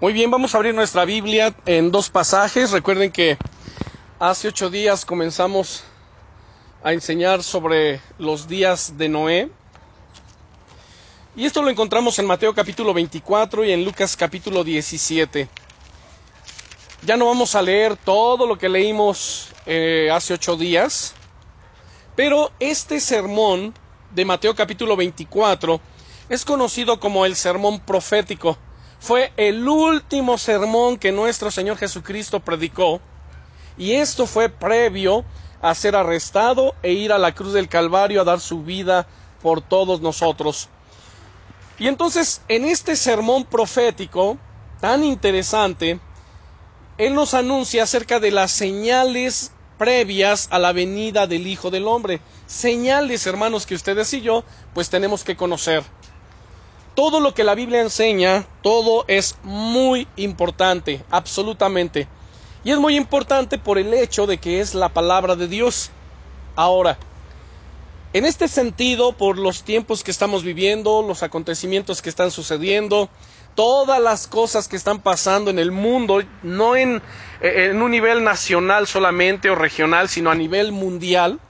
[0.00, 2.70] Muy bien, vamos a abrir nuestra Biblia en dos pasajes.
[2.70, 3.36] Recuerden que
[4.18, 5.84] hace ocho días comenzamos
[6.82, 9.50] a enseñar sobre los días de Noé.
[11.36, 15.46] Y esto lo encontramos en Mateo capítulo 24 y en Lucas capítulo 17.
[17.02, 21.12] Ya no vamos a leer todo lo que leímos eh, hace ocho días,
[22.16, 23.74] pero este sermón
[24.14, 25.78] de Mateo capítulo 24
[26.30, 28.56] es conocido como el sermón profético
[29.00, 33.00] fue el último sermón que nuestro Señor Jesucristo predicó
[33.78, 35.24] y esto fue previo
[35.62, 39.06] a ser arrestado e ir a la cruz del Calvario a dar su vida
[39.42, 40.68] por todos nosotros.
[41.78, 44.36] Y entonces, en este sermón profético
[44.82, 45.98] tan interesante,
[46.98, 52.20] Él nos anuncia acerca de las señales previas a la venida del Hijo del Hombre.
[52.46, 55.84] Señales, hermanos, que ustedes y yo, pues tenemos que conocer
[57.00, 62.06] todo lo que la Biblia enseña, todo es muy importante, absolutamente.
[62.62, 65.90] Y es muy importante por el hecho de que es la palabra de Dios.
[66.56, 66.98] Ahora,
[68.12, 73.08] en este sentido, por los tiempos que estamos viviendo, los acontecimientos que están sucediendo,
[73.54, 77.00] todas las cosas que están pasando en el mundo, no en,
[77.40, 81.40] en, un nivel nacional solamente o regional, sino a nivel mundial,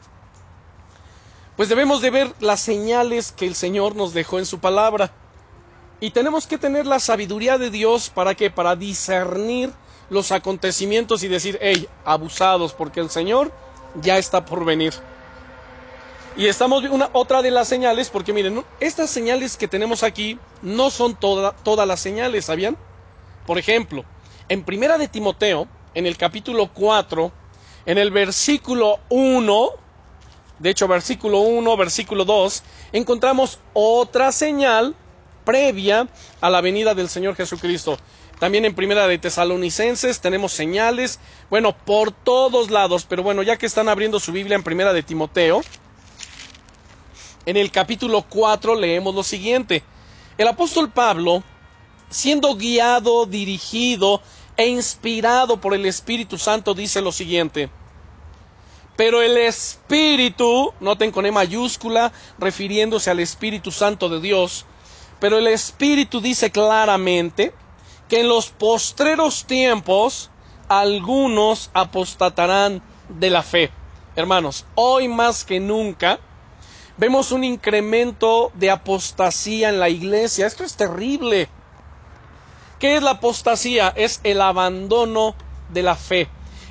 [1.56, 5.10] pues debemos de ver las señales que el Señor nos dejó en su palabra.
[6.00, 9.70] Y tenemos que tener la sabiduría de Dios para que para discernir
[10.08, 13.52] los acontecimientos y decir, hey, abusados, porque el Señor
[14.00, 14.94] ya está por venir.
[16.36, 20.90] Y estamos una otra de las señales, porque miren, estas señales que tenemos aquí no
[20.90, 22.78] son toda, todas las señales, ¿sabían?
[23.46, 24.04] Por ejemplo,
[24.48, 27.30] en Primera de Timoteo, en el capítulo 4,
[27.86, 29.70] en el versículo 1,
[30.60, 34.94] de hecho versículo 1, versículo 2, encontramos otra señal
[35.50, 36.06] previa
[36.40, 37.98] a la venida del Señor Jesucristo.
[38.38, 41.18] También en Primera de Tesalonicenses tenemos señales,
[41.50, 45.02] bueno, por todos lados, pero bueno, ya que están abriendo su Biblia en Primera de
[45.02, 45.60] Timoteo,
[47.46, 49.82] en el capítulo 4 leemos lo siguiente.
[50.38, 51.42] El apóstol Pablo,
[52.10, 54.22] siendo guiado, dirigido
[54.56, 57.70] e inspirado por el Espíritu Santo, dice lo siguiente.
[58.96, 64.64] Pero el Espíritu, noten con E mayúscula, refiriéndose al Espíritu Santo de Dios,
[65.20, 67.52] pero el Espíritu dice claramente
[68.08, 70.30] que en los postreros tiempos
[70.68, 73.70] algunos apostatarán de la fe.
[74.16, 76.18] Hermanos, hoy más que nunca
[76.96, 80.46] vemos un incremento de apostasía en la iglesia.
[80.46, 81.48] Esto es terrible.
[82.78, 83.92] ¿Qué es la apostasía?
[83.94, 85.34] Es el abandono
[85.68, 86.28] de la fe.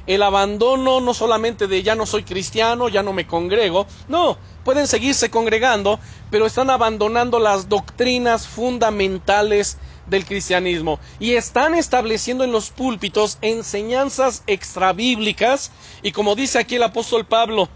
[0.09, 4.87] El abandono no solamente de ya no soy cristiano, ya no me congrego, no, pueden
[4.87, 5.99] seguirse congregando,
[6.31, 9.77] pero están abandonando las doctrinas fundamentales
[10.07, 15.71] del cristianismo y están estableciendo en los púlpitos enseñanzas extrabíblicas
[16.01, 17.69] y como dice aquí el apóstol Pablo,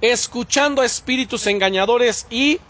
[0.00, 2.60] escuchando a espíritus engañadores y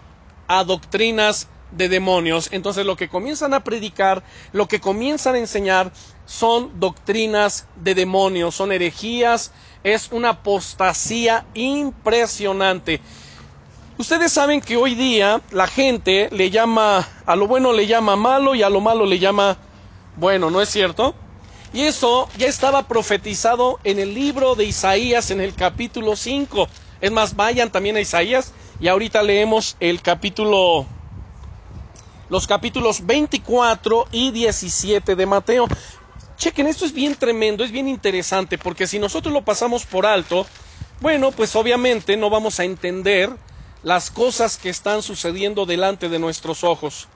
[0.49, 2.49] a doctrinas de demonios.
[2.53, 5.93] Entonces lo que comienzan a predicar, lo que comienzan a enseñar
[6.27, 9.53] son doctrinas de demonios, son herejías,
[9.83, 13.01] es una apostasía impresionante.
[13.97, 18.55] Ustedes saben que hoy día la gente le llama, a lo bueno le llama malo
[18.55, 19.57] y a lo malo le llama
[20.17, 21.15] bueno, ¿no es cierto?
[21.73, 26.69] Y eso ya estaba profetizado en el libro de Isaías en el capítulo 5.
[27.01, 30.87] Es más, vayan también a Isaías y ahorita leemos el capítulo
[32.31, 35.67] los capítulos 24 y 17 de Mateo.
[36.37, 40.47] Chequen, esto es bien tremendo, es bien interesante, porque si nosotros lo pasamos por alto,
[41.01, 43.31] bueno, pues obviamente no vamos a entender
[43.83, 47.09] las cosas que están sucediendo delante de nuestros ojos.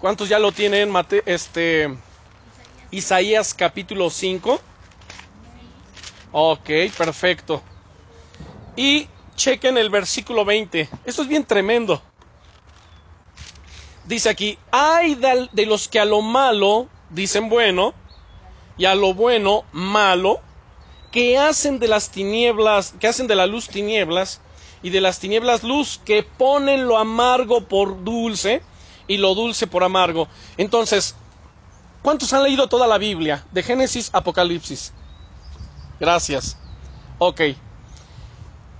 [0.00, 1.96] ¿Cuántos ya lo tienen, Mate este,
[2.90, 4.60] Isaías capítulo 5?
[6.32, 7.62] Ok, perfecto.
[8.76, 10.88] Y chequen el versículo 20.
[11.04, 12.02] Esto es bien tremendo.
[14.04, 17.94] Dice aquí, hay de los que a lo malo dicen bueno
[18.76, 20.40] y a lo bueno malo,
[21.10, 24.40] que hacen de las tinieblas, que hacen de la luz tinieblas
[24.82, 28.62] y de las tinieblas luz, que ponen lo amargo por dulce
[29.06, 30.28] y lo dulce por amargo.
[30.56, 31.16] Entonces,
[32.02, 33.44] ¿cuántos han leído toda la Biblia?
[33.50, 34.92] De Génesis Apocalipsis.
[35.98, 36.56] Gracias.
[37.18, 37.40] Ok.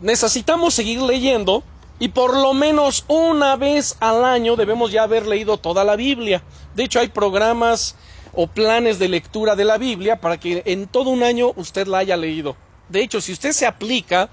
[0.01, 1.65] Necesitamos seguir leyendo
[1.99, 6.43] y por lo menos una vez al año debemos ya haber leído toda la Biblia.
[6.77, 7.97] De hecho, hay programas
[8.41, 11.99] o planes de lectura de la Biblia para que en todo un año usted la
[11.99, 12.55] haya leído.
[12.89, 14.31] De hecho, si usted se aplica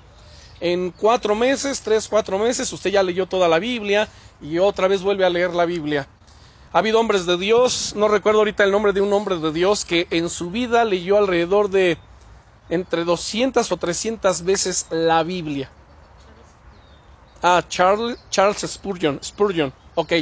[0.59, 4.07] en cuatro meses, tres, cuatro meses, usted ya leyó toda la Biblia
[4.39, 6.07] y otra vez vuelve a leer la Biblia.
[6.71, 9.85] Ha habido hombres de Dios, no recuerdo ahorita el nombre de un hombre de Dios
[9.85, 11.97] que en su vida leyó alrededor de
[12.69, 15.71] entre 200 o 300 veces la Biblia.
[17.41, 20.13] Ah, Charles, Charles Spurgeon, Spurgeon, ok.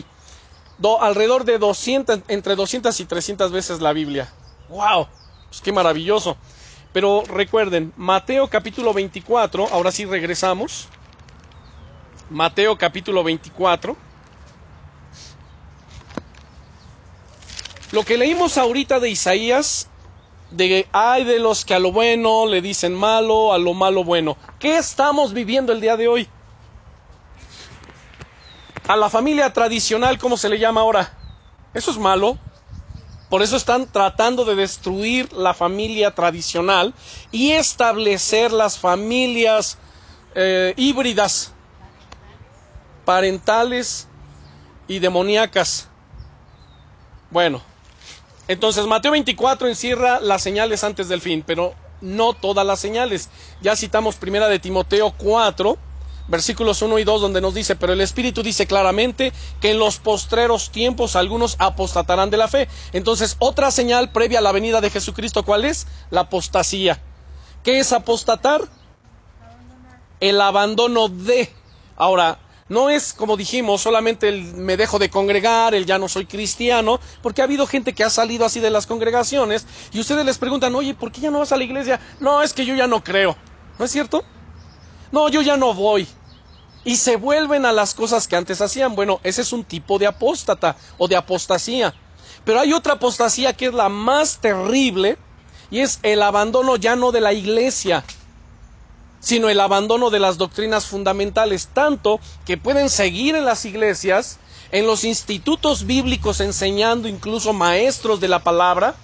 [1.01, 4.31] Alrededor de 200, entre 200 y 300 veces la Biblia.
[4.69, 5.07] ¡Wow!
[5.49, 6.37] Pues qué maravilloso.
[6.91, 10.87] Pero recuerden, Mateo capítulo 24, ahora sí regresamos.
[12.29, 13.95] Mateo capítulo 24.
[17.91, 19.87] Lo que leímos ahorita de Isaías,
[20.49, 24.37] de hay de los que a lo bueno le dicen malo, a lo malo bueno.
[24.59, 26.27] ¿Qué estamos viviendo el día de hoy?
[28.88, 31.13] A la familia tradicional, ¿cómo se le llama ahora?
[31.74, 32.38] Eso es malo.
[33.30, 36.94] Por eso están tratando de destruir la familia tradicional
[37.31, 39.77] y establecer las familias
[40.35, 41.51] eh, híbridas,
[43.06, 44.07] parentales
[44.88, 45.88] y demoníacas.
[47.31, 47.63] Bueno,
[48.47, 53.29] entonces Mateo 24 encierra las señales antes del fin, pero no todas las señales.
[53.62, 55.77] Ya citamos primera de Timoteo 4,
[56.27, 59.97] versículos 1 y 2, donde nos dice, pero el Espíritu dice claramente que en los
[59.97, 62.67] postreros tiempos algunos apostatarán de la fe.
[62.93, 65.87] Entonces, otra señal previa a la venida de Jesucristo, ¿cuál es?
[66.09, 67.01] La apostasía.
[67.63, 68.61] ¿Qué es apostatar?
[70.19, 71.49] El abandono de.
[71.95, 76.25] Ahora, no es, como dijimos, solamente el me dejo de congregar, el ya no soy
[76.25, 80.37] cristiano, porque ha habido gente que ha salido así de las congregaciones y ustedes les
[80.37, 81.99] preguntan, oye, ¿por qué ya no vas a la iglesia?
[82.19, 83.35] No, es que yo ya no creo.
[83.77, 84.23] ¿No es cierto?
[85.13, 86.07] No, yo ya no voy.
[86.83, 88.95] Y se vuelven a las cosas que antes hacían.
[88.95, 91.94] Bueno, ese es un tipo de apóstata o de apostasía.
[92.44, 95.19] Pero hay otra apostasía que es la más terrible
[95.69, 98.04] y es el abandono ya no de la iglesia,
[99.19, 104.39] sino el abandono de las doctrinas fundamentales, tanto que pueden seguir en las iglesias,
[104.71, 108.95] en los institutos bíblicos enseñando incluso maestros de la palabra,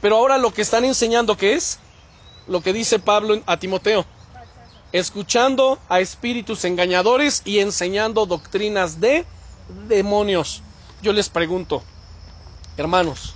[0.00, 1.78] pero ahora lo que están enseñando que es
[2.48, 4.06] lo que dice Pablo a Timoteo,
[4.92, 9.26] escuchando a espíritus engañadores y enseñando doctrinas de
[9.88, 10.62] demonios.
[11.00, 11.82] Yo les pregunto,
[12.76, 13.34] hermanos,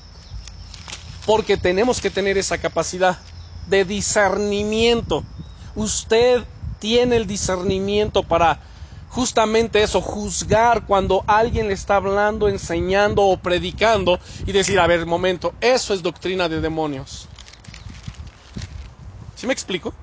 [1.25, 3.19] porque tenemos que tener esa capacidad
[3.67, 5.25] de discernimiento
[5.76, 6.44] usted
[6.81, 8.58] tiene el discernimiento para
[9.08, 15.06] justamente eso, juzgar cuando alguien le está hablando, enseñando o predicando y decir, a ver,
[15.06, 17.29] momento, eso es doctrina de demonios.
[19.37, 19.94] ¿Sí me explico?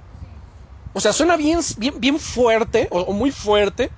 [0.93, 3.91] O sea, suena bien, bien, bien fuerte o, o muy fuerte,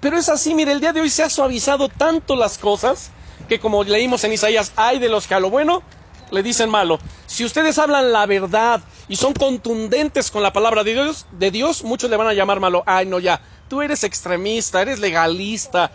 [0.00, 3.10] pero es así, mire, el día de hoy se ha suavizado tanto las cosas
[3.48, 5.82] que como leímos en Isaías, hay de los que a lo bueno
[6.30, 6.98] le dicen malo.
[7.26, 11.82] Si ustedes hablan la verdad y son contundentes con la palabra de Dios, de Dios,
[11.84, 12.82] muchos le van a llamar malo.
[12.86, 15.90] Ay, no, ya, tú eres extremista, eres legalista,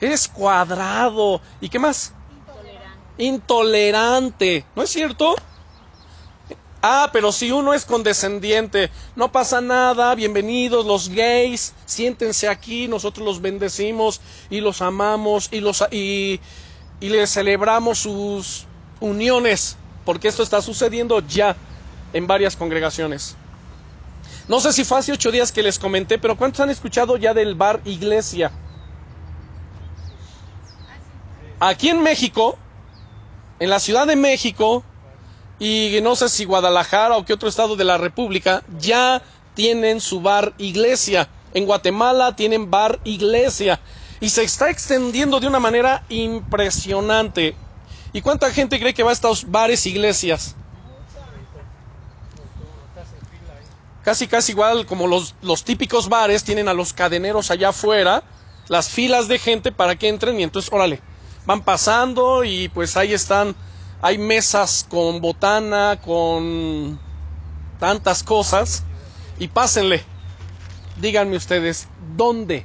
[0.00, 1.40] eres cuadrado.
[1.60, 2.12] ¿Y qué más?
[2.30, 3.24] Intolerante.
[3.24, 4.64] Intolerante.
[4.74, 5.36] ¿No es cierto?
[6.88, 13.26] Ah, pero si uno es condescendiente, no pasa nada, bienvenidos los gays, siéntense aquí, nosotros
[13.26, 16.40] los bendecimos y los amamos y los y,
[17.00, 18.66] y les celebramos sus
[19.00, 21.56] uniones, porque esto está sucediendo ya
[22.12, 23.34] en varias congregaciones.
[24.46, 27.34] No sé si fue hace ocho días que les comenté, pero ¿cuántos han escuchado ya
[27.34, 28.52] del bar iglesia?
[31.58, 32.56] Aquí en México,
[33.58, 34.84] en la Ciudad de México,
[35.58, 39.22] y no sé si Guadalajara o qué otro estado de la República, ya
[39.54, 41.28] tienen su bar iglesia.
[41.54, 43.80] En Guatemala tienen bar iglesia.
[44.20, 47.56] Y se está extendiendo de una manera impresionante.
[48.12, 50.54] ¿Y cuánta gente cree que va a estos bares, iglesias?
[54.04, 58.22] Casi, casi igual como los, los típicos bares tienen a los cadeneros allá afuera,
[58.68, 61.00] las filas de gente para que entren y entonces, órale,
[61.44, 63.56] van pasando y pues ahí están,
[64.02, 66.98] hay mesas con botana, con
[67.78, 68.84] tantas cosas
[69.38, 70.02] y pásenle.
[71.00, 72.64] Díganme ustedes, ¿dónde?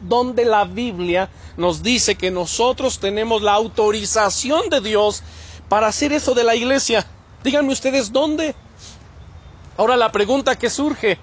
[0.00, 5.22] donde la Biblia nos dice que nosotros tenemos la autorización de Dios
[5.68, 7.04] para hacer eso de la iglesia.
[7.42, 8.54] Díganme ustedes dónde.
[9.76, 11.18] Ahora la pregunta que surge,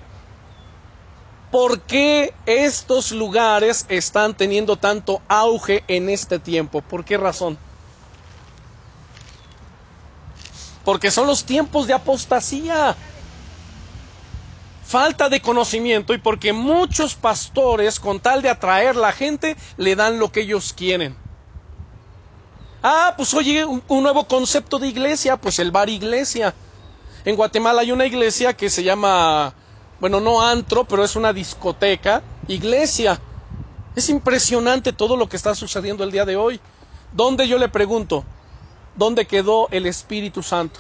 [1.52, 6.82] ¿por qué estos lugares están teniendo tanto auge en este tiempo?
[6.82, 7.58] ¿Por qué razón?
[10.86, 12.96] Porque son los tiempos de apostasía
[14.86, 20.20] falta de conocimiento y porque muchos pastores, con tal de atraer la gente, le dan
[20.20, 21.18] lo que ellos quieren.
[22.84, 26.54] Ah, pues oye, un, nuevo concepto de iglesia, pues el bar iglesia.
[27.26, 29.56] En Guatemala hay una iglesia que se llama,
[30.00, 33.20] bueno, no antro, pero es una discoteca, iglesia.
[33.96, 36.60] Es impresionante todo lo que está sucediendo el día de hoy.
[37.12, 38.24] ¿Dónde yo le pregunto?
[38.96, 40.80] ¿Dónde quedó el Espíritu Santo?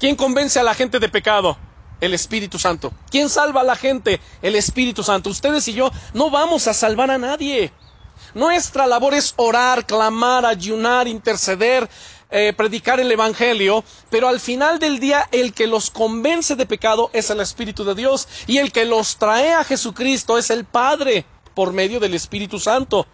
[0.00, 1.56] ¿Quién convence a la gente de pecado?
[2.00, 2.92] El Espíritu Santo.
[3.10, 4.20] ¿Quién salva a la gente?
[4.40, 5.30] El Espíritu Santo.
[5.30, 7.72] Ustedes y yo no vamos a salvar a nadie.
[8.34, 11.88] Nuestra labor es orar, clamar, ayunar, interceder,
[12.30, 17.10] eh, predicar el Evangelio, pero al final del día el que los convence de pecado
[17.12, 21.26] es el Espíritu de Dios y el que los trae a Jesucristo es el Padre
[21.54, 23.06] por medio del Espíritu Santo.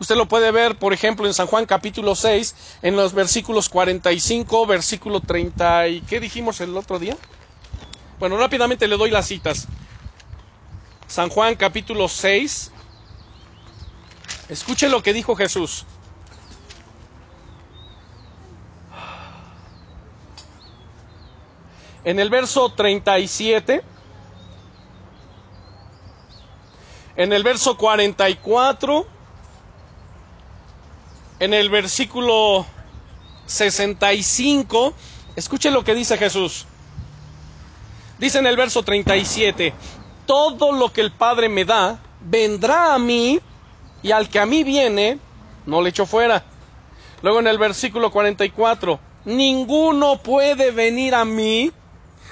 [0.00, 4.66] Usted lo puede ver, por ejemplo, en San Juan capítulo 6, en los versículos 45,
[4.66, 7.16] versículo 30 y ¿qué dijimos el otro día?
[8.20, 9.66] Bueno, rápidamente le doy las citas.
[11.08, 12.70] San Juan capítulo 6.
[14.48, 15.84] Escuche lo que dijo Jesús.
[22.04, 23.82] En el verso 37,
[27.16, 29.17] en el verso 44,
[31.40, 32.66] en el versículo
[33.46, 34.94] 65,
[35.36, 36.66] escuche lo que dice Jesús.
[38.18, 39.72] Dice en el verso 37,
[40.26, 43.40] todo lo que el Padre me da, vendrá a mí,
[44.02, 45.18] y al que a mí viene,
[45.66, 46.44] no le echo fuera.
[47.22, 51.72] Luego en el versículo 44, ninguno puede venir a mí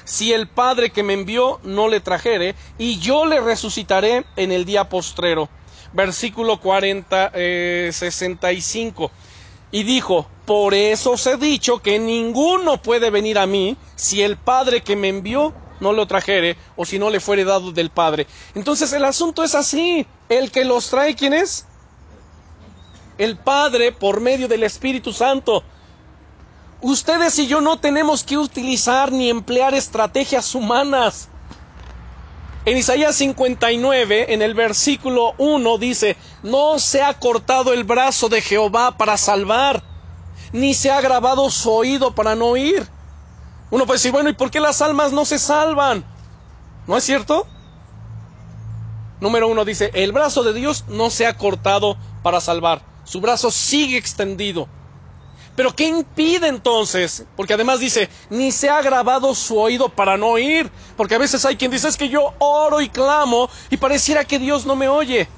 [0.04, 4.64] si el Padre que me envió no le trajere, y yo le resucitaré en el
[4.64, 5.48] día postrero.
[5.96, 7.32] Versículo 40,
[7.90, 9.04] 65.
[9.04, 9.10] Eh,
[9.72, 14.36] y dijo, por eso os he dicho que ninguno puede venir a mí si el
[14.36, 18.26] Padre que me envió no lo trajere o si no le fuere dado del Padre.
[18.54, 20.06] Entonces el asunto es así.
[20.28, 21.64] El que los trae, ¿quién es?
[23.16, 25.64] El Padre por medio del Espíritu Santo.
[26.82, 31.30] Ustedes y yo no tenemos que utilizar ni emplear estrategias humanas.
[32.66, 38.42] En Isaías 59, en el versículo 1 dice, no se ha cortado el brazo de
[38.42, 39.84] Jehová para salvar,
[40.50, 42.84] ni se ha grabado su oído para no oír.
[43.70, 46.04] Uno puede decir, bueno, ¿y por qué las almas no se salvan?
[46.88, 47.46] ¿No es cierto?
[49.20, 53.52] Número uno dice, el brazo de Dios no se ha cortado para salvar, su brazo
[53.52, 54.66] sigue extendido.
[55.56, 57.24] Pero ¿qué impide entonces?
[57.34, 60.70] Porque además dice, ni se ha grabado su oído para no oír.
[60.96, 64.38] Porque a veces hay quien dice, es que yo oro y clamo y pareciera que
[64.38, 65.28] Dios no me oye.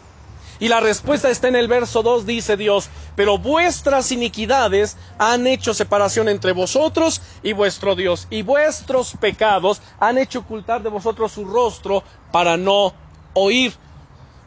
[0.61, 5.73] Y la respuesta está en el verso 2, dice Dios, pero vuestras iniquidades han hecho
[5.73, 11.45] separación entre vosotros y vuestro Dios, y vuestros pecados han hecho ocultar de vosotros su
[11.45, 12.93] rostro para no
[13.35, 13.73] oír.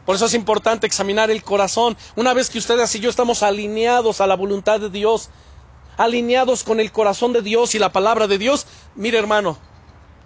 [0.04, 1.96] Por eso es importante examinar el corazón.
[2.16, 5.30] Una vez que ustedes y yo estamos alineados a la voluntad de Dios,
[5.96, 9.58] alineados con el corazón de Dios y la palabra de Dios, mire hermano,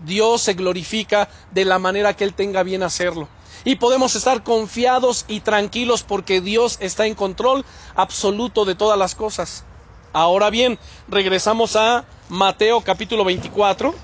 [0.05, 3.29] Dios se glorifica de la manera que Él tenga bien hacerlo.
[3.65, 9.15] Y podemos estar confiados y tranquilos porque Dios está en control absoluto de todas las
[9.15, 9.65] cosas.
[10.13, 13.95] Ahora bien, regresamos a Mateo capítulo 24.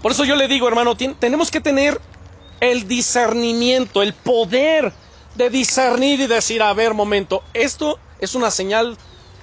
[0.00, 2.00] Por eso yo le digo, hermano, tenemos que tener
[2.60, 4.92] el discernimiento, el poder
[5.34, 8.96] de discernir y decir, a ver, momento, esto es una señal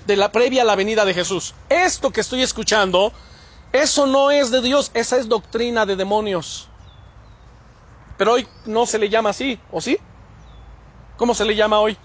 [0.07, 1.53] de la previa a la venida de Jesús.
[1.67, 3.11] Esto que estoy escuchando,
[3.73, 6.69] eso no es de Dios, esa es doctrina de demonios.
[8.17, 9.97] Pero hoy no se le llama así, ¿o sí?
[11.17, 11.97] ¿Cómo se le llama hoy?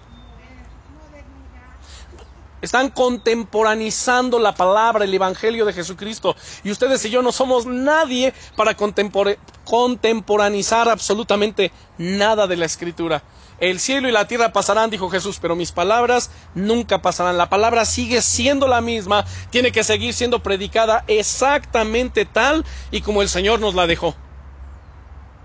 [2.60, 6.34] Están contemporanizando la palabra, el Evangelio de Jesucristo.
[6.64, 13.22] Y ustedes y yo no somos nadie para contemporanizar absolutamente nada de la Escritura.
[13.58, 17.38] El cielo y la tierra pasarán, dijo Jesús, pero mis palabras nunca pasarán.
[17.38, 23.22] La palabra sigue siendo la misma, tiene que seguir siendo predicada exactamente tal y como
[23.22, 24.14] el Señor nos la dejó.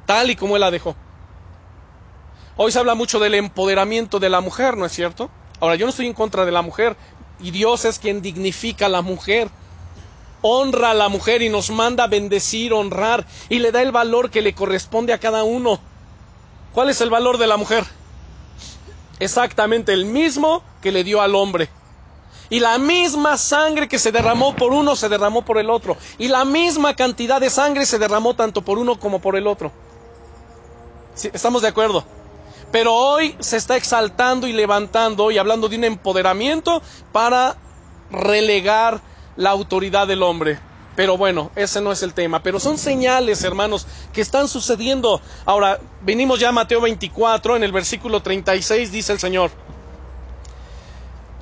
[0.06, 0.96] Tal y como Él la dejó.
[2.58, 5.30] Hoy se habla mucho del empoderamiento de la mujer, ¿no es cierto?
[5.60, 6.98] Ahora, yo no estoy en contra de la mujer,
[7.40, 9.50] y Dios es quien dignifica a la mujer.
[10.42, 14.42] Honra a la mujer y nos manda bendecir, honrar, y le da el valor que
[14.42, 15.80] le corresponde a cada uno.
[16.74, 17.86] ¿Cuál es el valor de la mujer?
[19.20, 21.70] Exactamente el mismo que le dio al hombre.
[22.50, 25.98] Y la misma sangre que se derramó por uno se derramó por el otro.
[26.18, 29.72] Y la misma cantidad de sangre se derramó tanto por uno como por el otro.
[31.32, 32.04] ¿Estamos de acuerdo?
[32.72, 37.56] Pero hoy se está exaltando y levantando y hablando de un empoderamiento para
[38.12, 39.02] relegar
[39.36, 40.60] la autoridad del hombre.
[40.96, 42.44] Pero bueno, ese no es el tema.
[42.44, 45.22] Pero son señales, hermanos, que están sucediendo.
[45.46, 49.52] Ahora, venimos ya a Mateo 24, en el versículo 36 dice el Señor.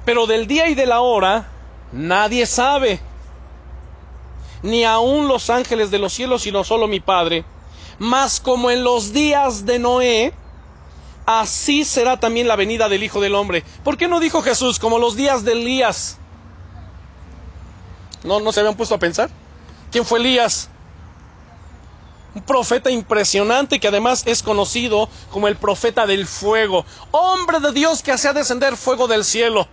[0.06, 1.50] Pero del día y de la hora
[1.92, 3.00] nadie sabe,
[4.62, 7.44] ni aun los ángeles de los cielos, sino solo mi Padre.
[8.00, 10.34] Mas como en los días de Noé,
[11.26, 13.64] así será también la venida del Hijo del Hombre.
[13.84, 16.20] ¿Por qué no dijo Jesús como los días de Elías?
[18.24, 19.30] ¿No, no se habían puesto a pensar?
[19.92, 20.70] ¿Quién fue Elías?
[22.36, 26.86] Un profeta impresionante que además es conocido como el profeta del fuego.
[27.12, 29.68] Hombre de Dios que hacía descender fuego del cielo.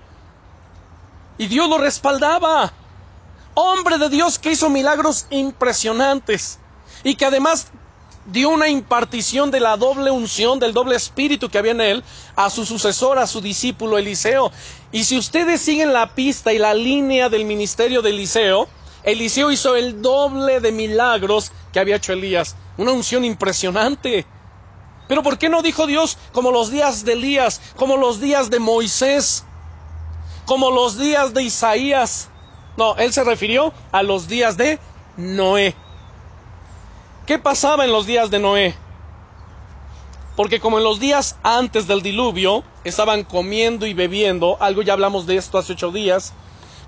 [1.36, 2.72] Y Dios lo respaldaba.
[3.54, 6.58] Hombre de Dios que hizo milagros impresionantes.
[7.02, 7.68] Y que además
[8.26, 12.04] dio una impartición de la doble unción, del doble espíritu que había en él,
[12.36, 14.50] a su sucesor, a su discípulo Eliseo.
[14.92, 18.68] Y si ustedes siguen la pista y la línea del ministerio de Eliseo,
[19.02, 22.56] Eliseo hizo el doble de milagros que había hecho Elías.
[22.78, 24.26] Una unción impresionante.
[25.06, 28.58] Pero ¿por qué no dijo Dios como los días de Elías, como los días de
[28.58, 29.44] Moisés,
[30.46, 32.30] como los días de Isaías?
[32.78, 34.78] No, él se refirió a los días de
[35.16, 35.76] Noé.
[37.26, 38.74] ¿Qué pasaba en los días de Noé?
[40.36, 45.26] Porque como en los días antes del diluvio estaban comiendo y bebiendo, algo ya hablamos
[45.26, 46.34] de esto hace ocho días,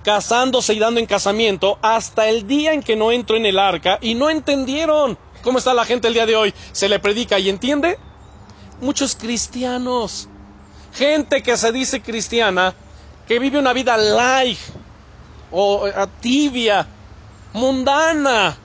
[0.04, 3.98] casándose y dando en casamiento, hasta el día en que no entró en el arca
[4.02, 5.16] y no entendieron.
[5.42, 6.52] ¿Cómo está la gente el día de hoy?
[6.72, 7.98] ¿Se le predica y entiende?
[8.82, 10.28] Muchos cristianos,
[10.92, 12.74] gente que se dice cristiana,
[13.26, 14.58] que vive una vida light
[15.50, 15.88] o
[16.20, 16.86] tibia,
[17.54, 18.58] mundana,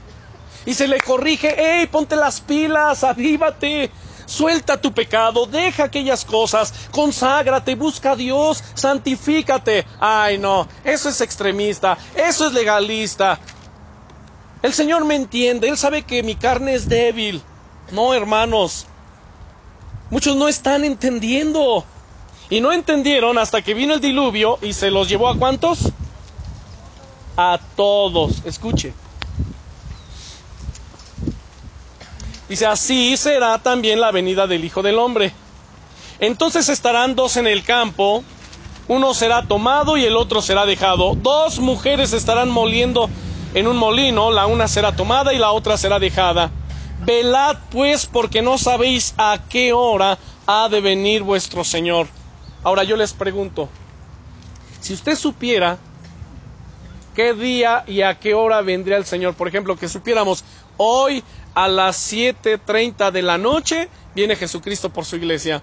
[0.66, 3.92] y se le corrige, hey, ponte las pilas, avívate,
[4.26, 9.86] suelta tu pecado, deja aquellas cosas, conságrate, busca a Dios, santifícate.
[10.00, 13.40] Ay, no, eso es extremista, eso es legalista.
[14.62, 17.42] El Señor me entiende, Él sabe que mi carne es débil.
[17.92, 18.86] No, hermanos,
[20.10, 21.86] muchos no están entendiendo.
[22.50, 25.94] Y no entendieron hasta que vino el diluvio y se los llevó a cuántos?
[27.38, 28.42] A todos.
[28.46, 28.94] Escuche.
[32.52, 35.32] Dice, así será también la venida del Hijo del Hombre.
[36.20, 38.26] Entonces estarán dos en el campo,
[38.90, 41.16] uno será tomado y el otro será dejado.
[41.16, 43.10] Dos mujeres estarán moliendo
[43.54, 46.52] en un molino, la una será tomada y la otra será dejada.
[47.06, 52.08] Velad pues porque no sabéis a qué hora ha de venir vuestro Señor.
[52.66, 53.70] Ahora yo les pregunto,
[54.82, 55.78] si usted supiera
[57.16, 60.44] qué día y a qué hora vendría el Señor, por ejemplo, que supiéramos
[60.76, 65.62] hoy a las 7.30 de la noche viene Jesucristo por su iglesia.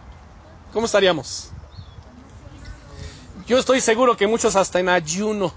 [0.72, 1.50] ¿Cómo estaríamos?
[3.46, 5.52] Yo estoy seguro que muchos hasta en ayuno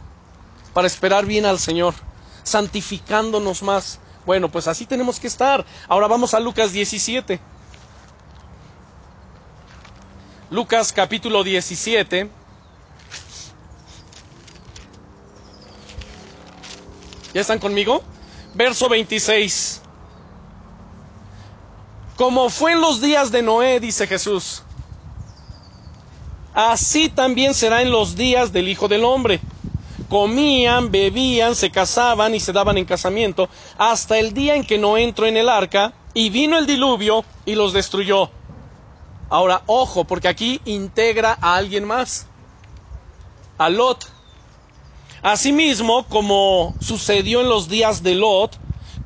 [0.74, 1.94] para esperar bien al Señor,
[2.44, 4.00] santificándonos más.
[4.26, 5.66] Bueno, pues así tenemos que estar.
[5.90, 7.40] Ahora vamos a Lucas 17.
[10.50, 12.30] Lucas capítulo 17.
[17.34, 18.04] ¿Ya están conmigo?
[18.54, 19.81] Verso 26.
[22.22, 24.62] Como fue en los días de Noé, dice Jesús,
[26.54, 29.42] así también será en los días del Hijo del Hombre.
[30.08, 34.98] Comían, bebían, se casaban y se daban en casamiento, hasta el día en que no
[34.98, 38.30] entró en el arca, y vino el diluvio y los destruyó.
[39.28, 42.28] Ahora, ojo, porque aquí integra a alguien más,
[43.58, 44.08] a Lot.
[45.24, 48.60] Asimismo, como sucedió en los días de Lot,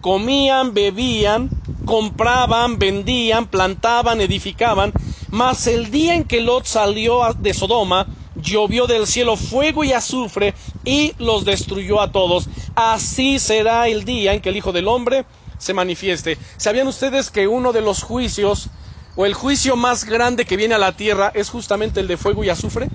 [0.05, 1.51] comían, bebían,
[1.83, 4.93] compraban, vendían, plantaban, edificaban,
[5.31, 10.53] mas el día en que Lot salió de Sodoma, llovió del cielo fuego y azufre
[10.83, 12.49] y los destruyó a todos.
[12.75, 15.25] Así será el día en que el Hijo del Hombre
[15.57, 16.37] se manifieste.
[16.57, 18.69] ¿Sabían ustedes que uno de los juicios
[19.15, 22.43] o el juicio más grande que viene a la tierra es justamente el de fuego
[22.43, 22.91] y azufre?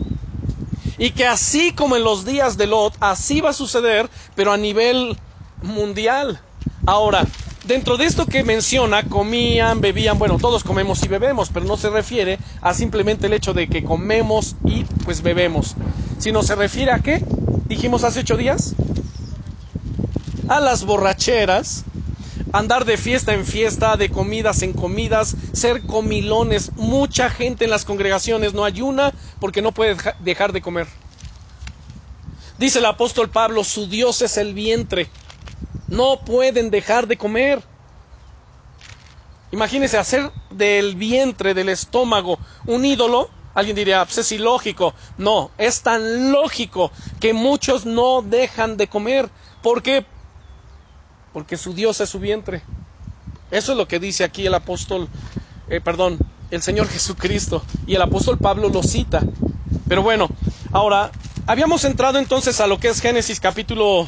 [0.96, 4.56] Y que así como en los días de Lot, así va a suceder, pero a
[4.56, 5.18] nivel
[5.60, 6.40] mundial.
[6.90, 7.24] Ahora,
[7.62, 11.88] Dentro de esto que menciona, comían, bebían, bueno, todos comemos y bebemos, pero no se
[11.90, 15.76] refiere a simplemente el hecho de que comemos y pues bebemos,
[16.18, 17.22] sino se refiere a qué?
[17.68, 18.74] Dijimos hace ocho días,
[20.48, 21.84] a las borracheras,
[22.52, 26.72] andar de fiesta en fiesta, de comidas en comidas, ser comilones.
[26.76, 30.88] Mucha gente en las congregaciones no ayuna porque no puede dejar de comer.
[32.58, 35.08] Dice el apóstol Pablo, su Dios es el vientre.
[35.90, 37.62] No pueden dejar de comer.
[39.52, 43.28] Imagínense hacer del vientre, del estómago, un ídolo.
[43.54, 44.94] Alguien diría, pues es ilógico.
[45.18, 49.28] No, es tan lógico que muchos no dejan de comer.
[49.62, 50.06] ¿Por qué?
[51.32, 52.62] Porque su Dios es su vientre.
[53.50, 55.08] Eso es lo que dice aquí el apóstol,
[55.68, 56.18] eh, perdón,
[56.52, 57.64] el Señor Jesucristo.
[57.88, 59.24] Y el apóstol Pablo lo cita.
[59.88, 60.30] Pero bueno,
[60.70, 61.10] ahora,
[61.48, 64.06] habíamos entrado entonces a lo que es Génesis capítulo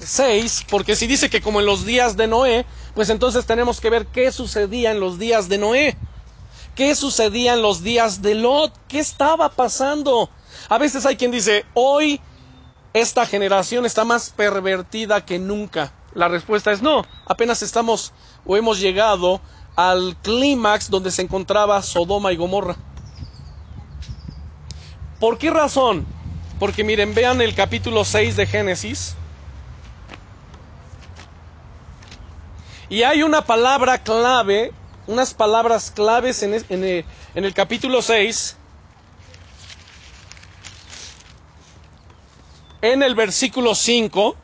[0.00, 3.90] 6, porque si dice que como en los días de Noé, pues entonces tenemos que
[3.90, 5.96] ver qué sucedía en los días de Noé.
[6.74, 10.30] qué sucedía en los días de Lot, qué estaba pasando.
[10.68, 12.20] A veces hay quien dice, hoy
[12.94, 15.92] esta generación está más pervertida que nunca.
[16.14, 18.12] La respuesta es no, apenas estamos
[18.46, 19.40] o hemos llegado
[19.76, 22.76] al clímax donde se encontraba Sodoma y Gomorra.
[25.20, 26.06] ¿Por qué razón?
[26.58, 29.16] Porque miren, vean el capítulo 6 de Génesis.
[32.90, 34.72] Y hay una palabra clave,
[35.06, 38.56] unas palabras claves en, el, en el capítulo 6.
[42.82, 44.34] En el versículo 5,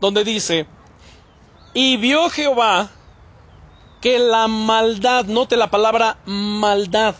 [0.00, 0.68] donde dice,
[1.74, 2.88] y vio Jehová
[4.00, 7.16] que la maldad, note la palabra maldad,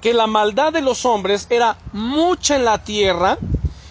[0.00, 3.36] que la maldad de los hombres era mucha en la tierra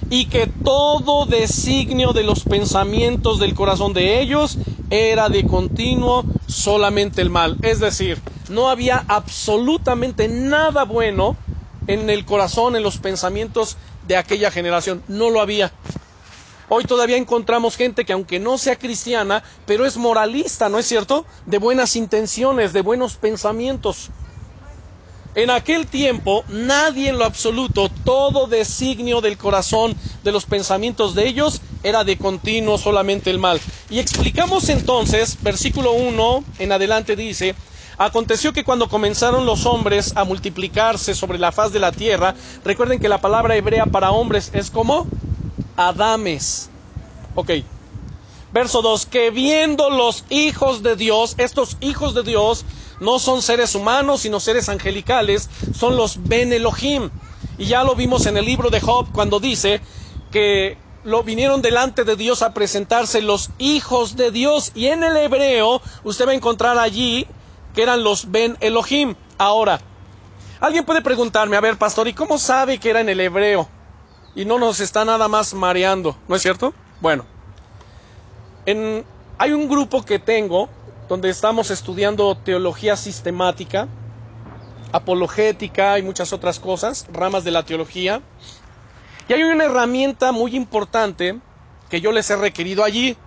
[0.09, 4.57] y que todo designio de los pensamientos del corazón de ellos
[4.89, 7.57] era de continuo solamente el mal.
[7.61, 11.37] Es decir, no había absolutamente nada bueno
[11.87, 15.03] en el corazón, en los pensamientos de aquella generación.
[15.07, 15.75] No lo había.
[16.67, 21.27] Hoy todavía encontramos gente que aunque no sea cristiana, pero es moralista, ¿no es cierto?
[21.45, 24.11] De buenas intenciones, de buenos pensamientos.
[25.35, 29.93] En aquel tiempo, nadie en lo absoluto, todo designio del corazón,
[30.23, 33.59] de los pensamientos de ellos, era de continuo solamente el mal.
[33.89, 37.53] Y explicamos entonces, versículo 1 en adelante dice,
[37.97, 42.99] Aconteció que cuando comenzaron los hombres a multiplicarse sobre la faz de la tierra, recuerden
[42.99, 45.05] que la palabra hebrea para hombres es como
[45.75, 46.69] Adames.
[47.35, 47.51] Ok.
[48.53, 52.63] Verso 2, que viendo los hijos de Dios, estos hijos de Dios
[52.99, 57.09] no son seres humanos, sino seres angelicales, son los Ben Elohim.
[57.57, 59.81] Y ya lo vimos en el libro de Job cuando dice
[60.31, 64.71] que lo vinieron delante de Dios a presentarse los hijos de Dios.
[64.75, 67.27] Y en el hebreo usted va a encontrar allí
[67.73, 69.15] que eran los Ben Elohim.
[69.37, 69.79] Ahora,
[70.59, 73.69] alguien puede preguntarme, a ver, pastor, ¿y cómo sabe que era en el hebreo?
[74.33, 76.73] Y no nos está nada más mareando, ¿no es cierto?
[76.99, 77.25] Bueno,
[78.65, 79.05] en,
[79.37, 80.69] hay un grupo que tengo
[81.07, 83.87] donde estamos estudiando teología sistemática,
[84.91, 88.21] apologética y muchas otras cosas, ramas de la teología.
[89.27, 91.39] Y hay una herramienta muy importante
[91.89, 93.17] que yo les he requerido allí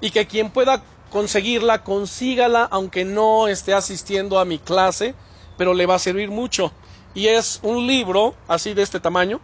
[0.00, 5.14] y que quien pueda conseguirla, consígala, aunque no esté asistiendo a mi clase,
[5.56, 6.72] pero le va a servir mucho.
[7.14, 9.40] Y es un libro así de este tamaño,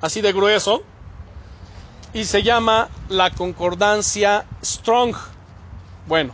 [0.00, 0.82] así de grueso,
[2.12, 5.14] y se llama La Concordancia Strong.
[6.08, 6.32] Bueno,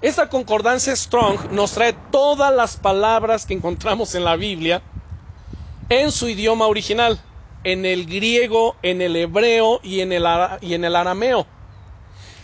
[0.00, 4.80] esta concordancia Strong nos trae todas las palabras que encontramos en la Biblia
[5.90, 7.20] en su idioma original,
[7.62, 10.26] en el griego, en el hebreo y en el,
[10.62, 11.46] y en el arameo.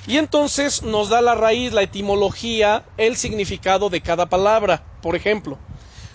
[0.07, 4.83] Y entonces nos da la raíz, la etimología, el significado de cada palabra.
[5.01, 5.59] Por ejemplo,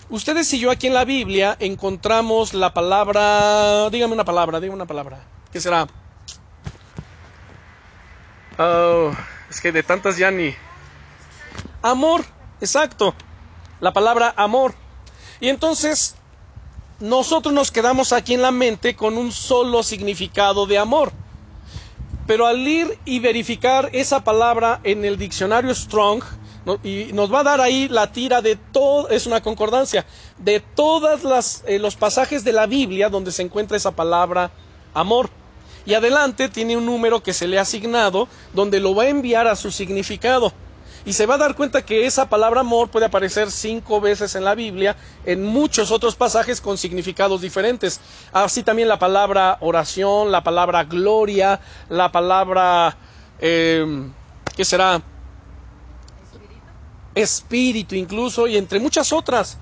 [0.08, 4.86] ustedes y yo aquí en la Biblia encontramos la palabra, dígame una palabra, dígame una
[4.86, 5.26] palabra.
[5.50, 5.88] ¿Qué será?
[8.58, 9.10] Oh,
[9.52, 10.54] es que de tantas ya ni.
[11.82, 12.24] Amor,
[12.60, 13.14] exacto.
[13.80, 14.74] La palabra amor.
[15.40, 16.16] Y entonces
[17.00, 21.12] nosotros nos quedamos aquí en la mente con un solo significado de amor.
[22.26, 26.22] Pero al ir y verificar esa palabra en el diccionario Strong,
[26.82, 30.06] y nos va a dar ahí la tira de todo, es una concordancia,
[30.38, 34.50] de todos eh, los pasajes de la Biblia donde se encuentra esa palabra
[34.94, 35.28] amor
[35.84, 39.46] y adelante tiene un número que se le ha asignado donde lo va a enviar
[39.46, 40.52] a su significado.
[41.04, 44.44] Y se va a dar cuenta que esa palabra amor puede aparecer cinco veces en
[44.44, 48.00] la Biblia, en muchos otros pasajes con significados diferentes.
[48.32, 52.96] Así también la palabra oración, la palabra gloria, la palabra,
[53.40, 53.84] eh,
[54.54, 55.02] ¿qué será?
[56.22, 56.62] Espíritu.
[57.16, 59.58] Espíritu incluso, y entre muchas otras.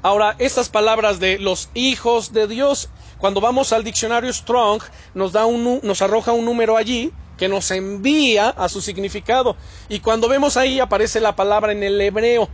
[0.00, 2.88] Ahora, estas palabras de los hijos de Dios
[3.22, 4.82] cuando vamos al diccionario Strong,
[5.14, 9.56] nos, da un, nos arroja un número allí que nos envía a su significado.
[9.88, 12.48] Y cuando vemos ahí aparece la palabra en el hebreo.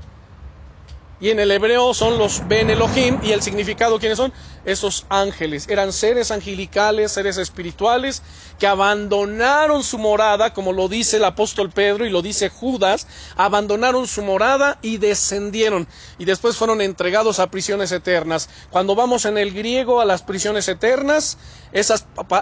[1.21, 4.33] Y en el hebreo son los Ben Elohim y el significado, ¿quiénes son?
[4.65, 5.67] Esos ángeles.
[5.69, 8.23] Eran seres angelicales, seres espirituales
[8.59, 14.07] que abandonaron su morada, como lo dice el apóstol Pedro y lo dice Judas, abandonaron
[14.07, 15.89] su morada y descendieron.
[16.19, 18.49] Y después fueron entregados a prisiones eternas.
[18.71, 21.39] Cuando vamos en el griego a las prisiones eternas,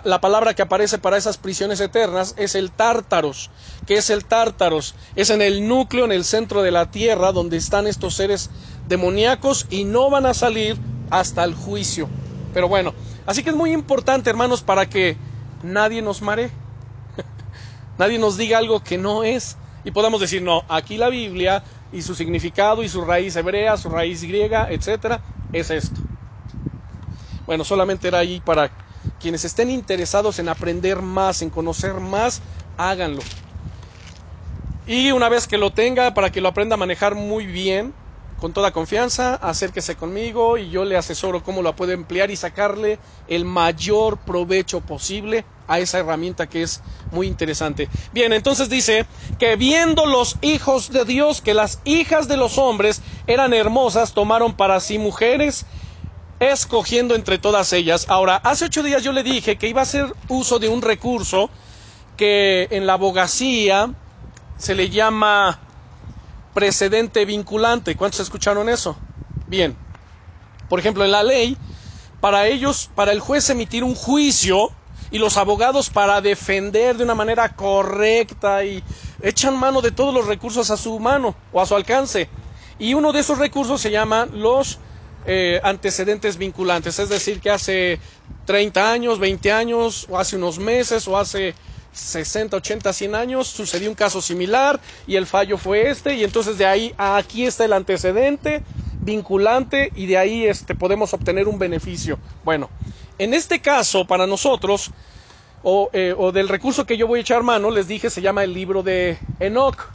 [0.05, 3.51] la palabra que aparece para esas prisiones eternas es el tártaros.
[3.87, 4.95] ¿Qué es el tártaros?
[5.15, 8.51] Es en el núcleo, en el centro de la tierra, donde están estos seres
[8.89, 10.77] demoníacos y no van a salir
[11.11, 12.09] hasta el juicio.
[12.53, 12.95] Pero bueno,
[13.27, 15.17] así que es muy importante, hermanos, para que
[15.63, 16.51] nadie nos mare,
[17.99, 19.57] nadie nos diga algo que no es.
[19.85, 23.89] y podamos decir, no, aquí la Biblia y su significado y su raíz hebrea, su
[23.89, 25.21] raíz griega, etcétera,
[25.53, 26.01] es esto.
[27.47, 28.73] Bueno, solamente era ahí para
[29.21, 32.43] quienes estén interesados en aprender más, en conocer más,
[32.77, 33.23] háganlo.
[34.87, 37.95] Y una vez que lo tenga, para que lo aprenda a manejar muy bien,
[38.41, 42.99] con toda confianza, acérquese conmigo y yo le asesoro cómo lo puede emplear y sacarle
[43.29, 47.89] el mayor provecho posible a esa herramienta que es muy interesante.
[48.13, 49.07] Bien, entonces dice
[49.39, 54.55] que viendo los hijos de Dios que las hijas de los hombres eran hermosas, tomaron
[54.55, 55.65] para sí mujeres,
[56.39, 58.07] escogiendo entre todas ellas.
[58.09, 61.51] Ahora, hace ocho días yo le dije que iba a hacer uso de un recurso
[62.17, 63.91] que en la abogacía
[64.59, 65.66] se le llama
[66.57, 67.95] precedente vinculante.
[67.97, 68.99] ¿Cuántos escucharon eso?
[69.45, 69.77] Bien.
[70.71, 71.59] Por ejemplo, en la ley,
[72.19, 74.73] para ellos, para el juez emitir un juicio
[75.11, 78.83] y los abogados para defender de una manera correcta y
[79.21, 82.31] echan mano de todos los recursos a su mano o a su alcance.
[82.79, 84.79] Y uno de esos recursos se llama los
[85.27, 88.01] eh, antecedentes vinculantes, es decir, que hace
[88.47, 91.55] 30 años, 20 años, o hace unos meses, o hace
[91.97, 96.59] 60, 80, 100 años sucedió un caso similar y el fallo fue este y entonces
[96.59, 98.63] de ahí a aquí está el antecedente
[99.01, 102.19] vinculante y de ahí este, podemos obtener un beneficio.
[102.45, 102.69] Bueno,
[103.19, 104.91] en este caso para nosotros
[105.63, 108.45] o, eh, o del recurso que yo voy a echar mano, les dije, se llama
[108.45, 109.89] el libro de Enoch.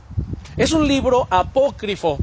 [0.57, 2.17] Es un libro apócrifo,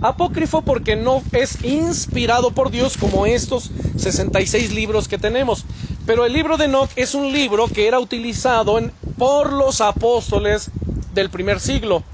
[0.00, 5.64] Apócrifo porque no es inspirado por Dios como estos 66 libros que tenemos.
[6.04, 8.78] Pero el libro de Enoch es un libro que era utilizado
[9.16, 10.70] por los apóstoles
[11.12, 12.04] del primer siglo,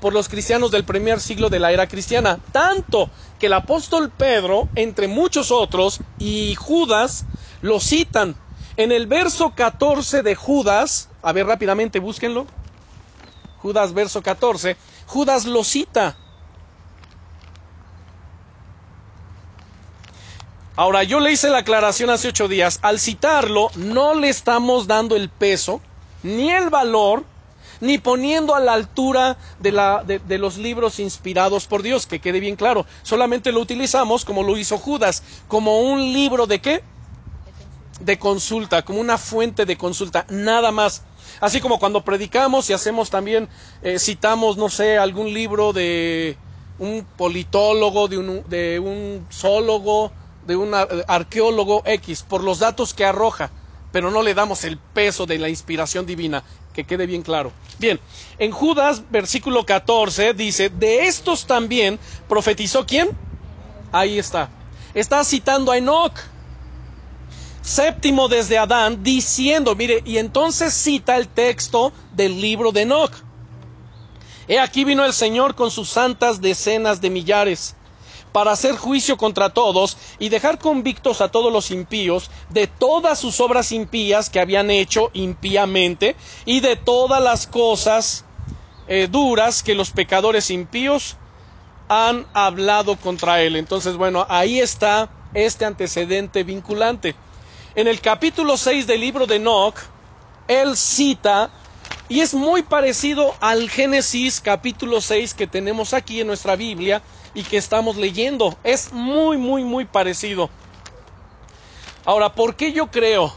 [0.00, 2.40] por los cristianos del primer siglo de la era cristiana.
[2.52, 7.26] Tanto que el apóstol Pedro, entre muchos otros, y Judas,
[7.60, 8.36] lo citan.
[8.76, 12.46] En el verso 14 de Judas, a ver rápidamente, búsquenlo.
[13.58, 16.16] Judas, verso 14, Judas lo cita.
[20.78, 22.80] Ahora, yo le hice la aclaración hace ocho días.
[22.82, 25.80] Al citarlo, no le estamos dando el peso,
[26.22, 27.24] ni el valor,
[27.80, 32.20] ni poniendo a la altura de, la, de, de, los libros inspirados por Dios, que
[32.20, 32.84] quede bien claro.
[33.02, 36.82] Solamente lo utilizamos, como lo hizo Judas, como un libro de qué?
[38.00, 41.04] De consulta, como una fuente de consulta, nada más.
[41.40, 43.48] Así como cuando predicamos y hacemos también,
[43.82, 46.36] eh, citamos, no sé, algún libro de
[46.78, 50.12] un politólogo, de un, de un zoólogo,
[50.46, 53.50] de un arqueólogo X por los datos que arroja,
[53.92, 57.52] pero no le damos el peso de la inspiración divina, que quede bien claro.
[57.78, 57.98] Bien,
[58.38, 63.10] en Judas, versículo 14, dice, de estos también profetizó quién?
[63.92, 64.50] Ahí está.
[64.94, 66.18] Está citando a Enoch,
[67.62, 73.12] séptimo desde Adán, diciendo, mire, y entonces cita el texto del libro de Enoch.
[74.48, 77.74] He aquí vino el Señor con sus santas decenas de millares
[78.36, 83.40] para hacer juicio contra todos y dejar convictos a todos los impíos de todas sus
[83.40, 88.26] obras impías que habían hecho impíamente y de todas las cosas
[88.88, 91.16] eh, duras que los pecadores impíos
[91.88, 93.56] han hablado contra él.
[93.56, 97.14] Entonces, bueno, ahí está este antecedente vinculante.
[97.74, 99.78] En el capítulo 6 del libro de Enoch,
[100.46, 101.48] él cita
[102.10, 107.00] y es muy parecido al Génesis capítulo 6 que tenemos aquí en nuestra Biblia
[107.36, 108.56] y que estamos leyendo.
[108.64, 110.50] Es muy, muy, muy parecido.
[112.04, 113.32] Ahora, ¿por qué yo creo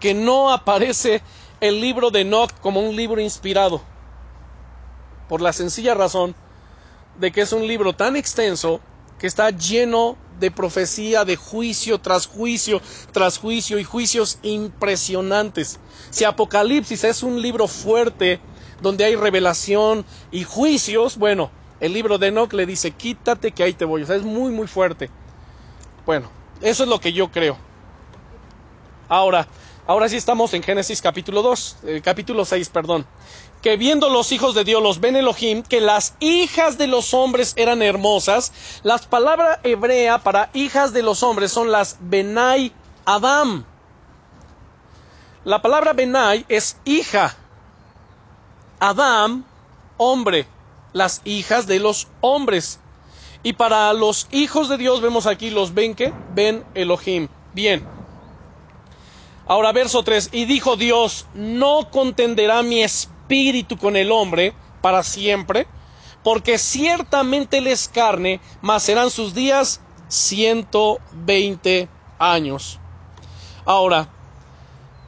[0.00, 1.22] que no aparece
[1.60, 3.82] el libro de Enoch como un libro inspirado?
[5.28, 6.34] Por la sencilla razón
[7.18, 8.80] de que es un libro tan extenso
[9.18, 12.80] que está lleno de profecía, de juicio tras juicio,
[13.12, 15.78] tras juicio y juicios impresionantes.
[16.10, 18.40] Si Apocalipsis es un libro fuerte,
[18.80, 23.74] donde hay revelación y juicios, bueno, el libro de Enoch le dice, quítate que ahí
[23.74, 24.02] te voy.
[24.02, 25.10] O sea, es muy, muy fuerte.
[26.04, 27.56] Bueno, eso es lo que yo creo.
[29.08, 29.46] Ahora,
[29.86, 33.06] ahora sí estamos en Génesis capítulo 2, eh, capítulo 6, perdón
[33.62, 37.52] que viendo los hijos de Dios, los Ben Elohim, que las hijas de los hombres
[37.56, 38.52] eran hermosas,
[38.84, 42.72] las palabras hebrea para hijas de los hombres son las Benai
[43.04, 43.64] Adam.
[45.44, 47.34] La palabra Benai es hija.
[48.78, 49.44] Adam,
[49.96, 50.46] hombre.
[50.96, 52.80] Las hijas de los hombres.
[53.42, 57.28] Y para los hijos de Dios vemos aquí los Ben que Ben Elohim.
[57.52, 57.86] Bien.
[59.46, 60.30] Ahora verso 3.
[60.32, 65.66] Y dijo Dios, no contenderá mi espíritu espíritu con el hombre para siempre,
[66.22, 71.88] porque ciertamente él es carne, mas serán sus días 120
[72.20, 72.78] años.
[73.64, 74.08] Ahora,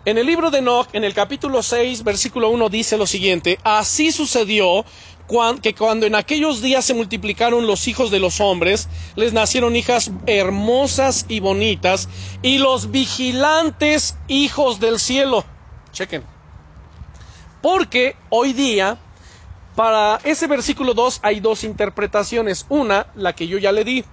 [0.05, 4.11] en el libro de Enoch, en el capítulo 6, versículo 1, dice lo siguiente, así
[4.11, 4.85] sucedió
[5.61, 10.11] que cuando en aquellos días se multiplicaron los hijos de los hombres, les nacieron hijas
[10.27, 12.09] hermosas y bonitas,
[12.41, 15.45] y los vigilantes hijos del cielo.
[15.93, 16.25] Chequen.
[17.61, 18.97] Porque hoy día,
[19.77, 22.65] para ese versículo 2 hay dos interpretaciones.
[22.71, 24.05] Una, la que yo ya le di.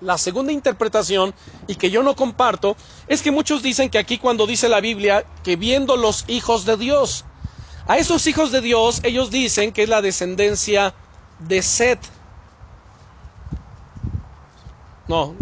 [0.00, 1.34] La segunda interpretación,
[1.66, 2.76] y que yo no comparto,
[3.08, 6.76] es que muchos dicen que aquí cuando dice la Biblia que viendo los hijos de
[6.76, 7.24] Dios,
[7.86, 10.94] a esos hijos de Dios ellos dicen que es la descendencia
[11.38, 12.00] de Set.
[15.08, 15.34] No.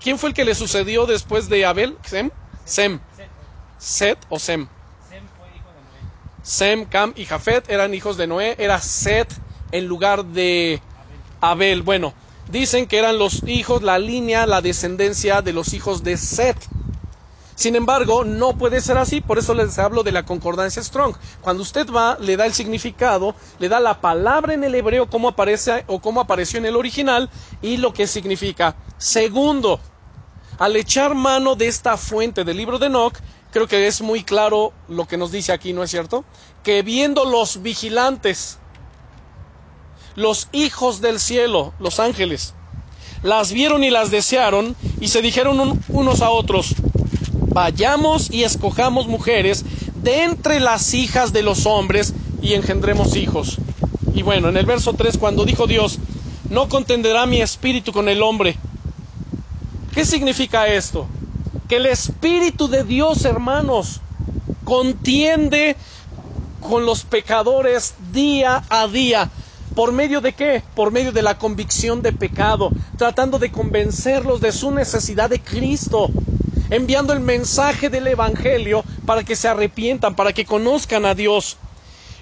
[0.00, 1.98] ¿Quién fue el que le sucedió después de Abel?
[2.04, 2.30] ¿Sem?
[2.64, 3.00] Sem.
[3.78, 4.68] Set o Sem.
[6.42, 8.54] Sem, Cam y Jafet eran hijos de Noé.
[8.58, 10.80] Era Set en lugar de
[11.40, 11.82] Abel.
[11.82, 12.14] Bueno,
[12.46, 16.70] dicen que eran los hijos, la línea, la descendencia de los hijos de Set.
[17.58, 21.16] Sin embargo, no puede ser así, por eso les hablo de la concordancia Strong.
[21.40, 25.26] Cuando usted va, le da el significado, le da la palabra en el hebreo como
[25.26, 27.28] aparece o cómo apareció en el original
[27.60, 28.76] y lo que significa.
[28.96, 29.80] Segundo,
[30.56, 33.18] al echar mano de esta fuente del libro de Enoch,
[33.50, 36.24] creo que es muy claro lo que nos dice aquí, ¿no es cierto?
[36.62, 38.60] Que viendo los vigilantes,
[40.14, 42.54] los hijos del cielo, los ángeles,
[43.24, 46.76] las vieron y las desearon y se dijeron unos a otros,
[47.58, 49.64] vayamos y escojamos mujeres
[49.96, 53.58] de entre las hijas de los hombres y engendremos hijos.
[54.14, 55.98] Y bueno, en el verso 3, cuando dijo Dios,
[56.50, 58.56] no contenderá mi espíritu con el hombre.
[59.92, 61.08] ¿Qué significa esto?
[61.68, 64.02] Que el espíritu de Dios, hermanos,
[64.62, 65.74] contiende
[66.60, 69.30] con los pecadores día a día.
[69.74, 70.62] ¿Por medio de qué?
[70.76, 76.08] Por medio de la convicción de pecado, tratando de convencerlos de su necesidad de Cristo,
[76.70, 81.56] enviando el mensaje del Evangelio para que se arrepientan, para que conozcan a Dios.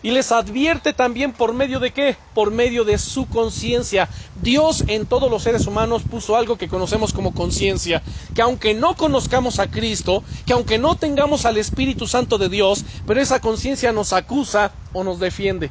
[0.02, 2.16] Y les advierte también por medio de qué?
[2.35, 4.09] Por medio de su conciencia.
[4.40, 8.02] Dios en todos los seres humanos puso algo que conocemos como conciencia,
[8.35, 12.85] que aunque no conozcamos a Cristo, que aunque no tengamos al Espíritu Santo de Dios,
[13.06, 15.70] pero esa conciencia nos acusa o nos defiende.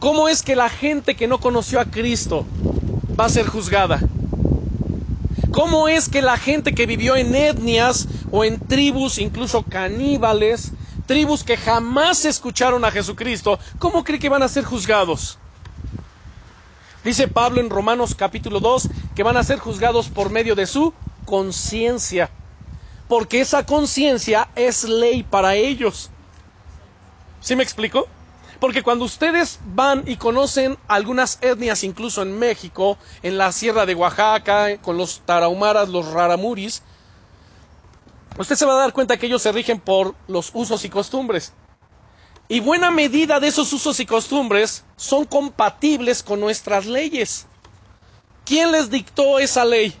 [0.00, 2.44] ¿Cómo es que la gente que no conoció a Cristo
[3.18, 4.00] va a ser juzgada?
[5.52, 10.72] ¿Cómo es que la gente que vivió en etnias o en tribus, incluso caníbales,
[11.04, 15.38] tribus que jamás escucharon a Jesucristo, ¿cómo cree que van a ser juzgados?
[17.04, 20.94] Dice Pablo en Romanos capítulo 2 que van a ser juzgados por medio de su
[21.26, 22.30] conciencia,
[23.06, 26.10] porque esa conciencia es ley para ellos.
[27.40, 28.08] ¿Sí me explico?
[28.62, 33.96] Porque cuando ustedes van y conocen algunas etnias, incluso en México, en la sierra de
[33.96, 36.80] Oaxaca, con los tarahumaras, los raramuris,
[38.38, 41.52] usted se va a dar cuenta que ellos se rigen por los usos y costumbres.
[42.46, 47.46] Y buena medida de esos usos y costumbres son compatibles con nuestras leyes.
[48.44, 49.92] ¿Quién les dictó esa ley?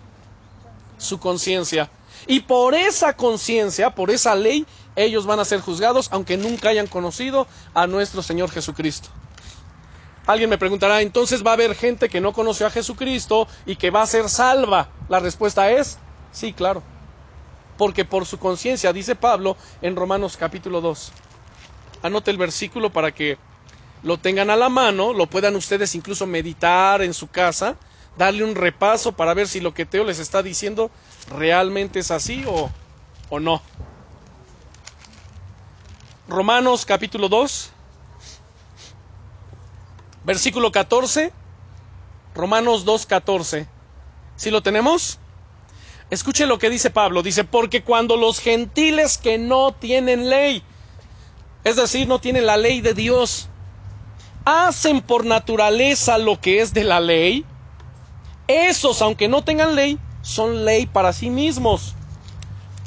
[0.98, 1.90] Su conciencia.
[2.28, 4.64] Y por esa conciencia, por esa ley,
[4.96, 9.08] ellos van a ser juzgados aunque nunca hayan conocido a nuestro Señor Jesucristo.
[10.26, 13.90] Alguien me preguntará, entonces va a haber gente que no conoció a Jesucristo y que
[13.90, 14.88] va a ser salva.
[15.08, 15.98] La respuesta es,
[16.30, 16.82] sí, claro.
[17.76, 21.12] Porque por su conciencia, dice Pablo en Romanos capítulo 2.
[22.02, 23.36] Anote el versículo para que
[24.04, 27.76] lo tengan a la mano, lo puedan ustedes incluso meditar en su casa,
[28.16, 30.90] darle un repaso para ver si lo que Teo les está diciendo
[31.30, 32.70] realmente es así o,
[33.28, 33.60] o no.
[36.32, 37.70] Romanos capítulo 2,
[40.24, 41.30] versículo 14.
[42.34, 43.68] Romanos 2, 14.
[44.36, 45.18] ¿Sí lo tenemos?
[46.08, 47.22] Escuche lo que dice Pablo.
[47.22, 50.62] Dice, porque cuando los gentiles que no tienen ley,
[51.64, 53.50] es decir, no tienen la ley de Dios,
[54.46, 57.44] hacen por naturaleza lo que es de la ley,
[58.46, 61.94] esos, aunque no tengan ley, son ley para sí mismos.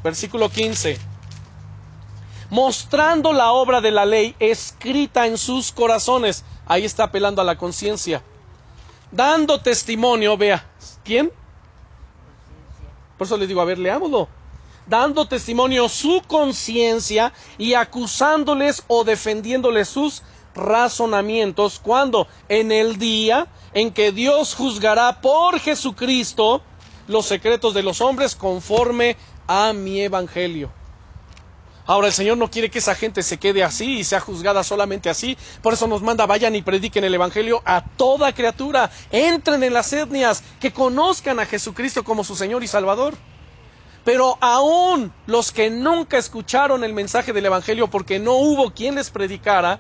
[0.04, 1.15] Versículo 15
[2.50, 6.44] mostrando la obra de la ley escrita en sus corazones.
[6.66, 8.24] Ahí está apelando a la conciencia.
[9.12, 10.66] Dando testimonio, vea,
[11.04, 11.32] ¿quién?
[13.18, 14.28] Por eso le digo, a ver, leámoslo.
[14.88, 20.22] Dando testimonio su conciencia y acusándoles o defendiéndoles sus
[20.54, 21.80] razonamientos.
[21.80, 26.62] cuando En el día en que Dios juzgará por Jesucristo
[27.08, 29.18] los secretos de los hombres conforme
[29.48, 30.72] a mi evangelio.
[31.88, 35.10] Ahora el Señor no quiere que esa gente se quede así y sea juzgada solamente
[35.10, 35.38] así.
[35.62, 38.90] Por eso nos manda, vayan y prediquen el Evangelio a toda criatura.
[39.12, 43.14] Entren en las etnias, que conozcan a Jesucristo como su Señor y Salvador.
[44.04, 49.12] Pero aún los que nunca escucharon el mensaje del Evangelio porque no hubo quien les
[49.12, 49.80] predicara,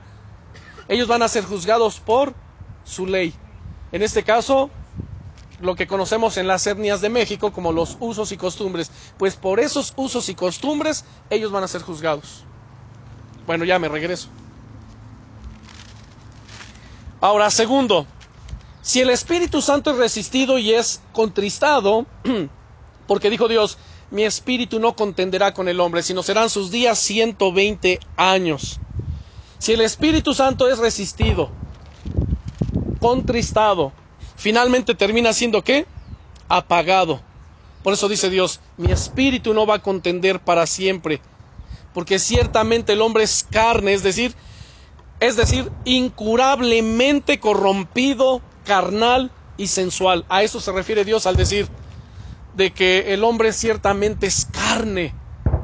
[0.87, 2.35] ellos van a ser juzgados por
[2.83, 3.33] su ley.
[3.91, 4.69] En este caso,
[5.59, 8.91] lo que conocemos en las etnias de México como los usos y costumbres.
[9.17, 12.43] Pues por esos usos y costumbres ellos van a ser juzgados.
[13.45, 14.29] Bueno, ya me regreso.
[17.21, 18.05] Ahora, segundo,
[18.81, 22.05] si el Espíritu Santo es resistido y es contristado,
[23.07, 23.77] porque dijo Dios,
[24.11, 28.79] mi espíritu no contenderá con el hombre, sino serán sus días 120 años.
[29.57, 31.49] Si el Espíritu Santo es resistido,
[32.99, 33.93] contristado,
[34.35, 35.87] finalmente termina siendo qué?
[36.47, 37.21] Apagado.
[37.83, 41.21] Por eso dice Dios, mi espíritu no va a contender para siempre,
[41.93, 44.35] porque ciertamente el hombre es carne, es decir,
[45.19, 50.25] es decir, incurablemente corrompido, carnal y sensual.
[50.29, 51.69] A eso se refiere Dios al decir
[52.53, 55.13] de que el hombre ciertamente es carne,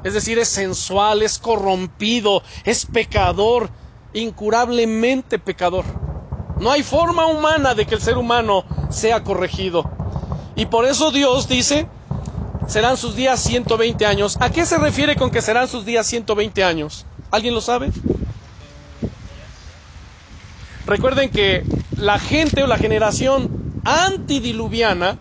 [0.04, 3.72] es decir, es sensual, es corrompido, es pecador,
[4.14, 5.86] incurablemente pecador.
[6.62, 9.84] No hay forma humana de que el ser humano sea corregido.
[10.56, 11.88] Y por eso Dios dice,
[12.68, 14.38] serán sus días 120 años.
[14.40, 17.08] ¿A qué se refiere con que serán sus días 120 años?
[17.32, 17.92] ¿Alguien lo sabe?
[20.86, 21.64] Recuerden que
[21.98, 25.18] la gente o la generación antidiluviana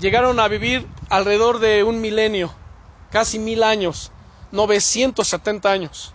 [0.00, 2.50] llegaron a vivir alrededor de un milenio,
[3.10, 4.10] casi mil años,
[4.52, 6.14] 970 años.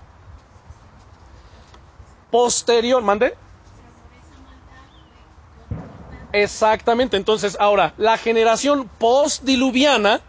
[2.31, 3.35] Posterior, mande.
[6.34, 10.21] Exactamente, entonces ahora, la generación postdiluviana,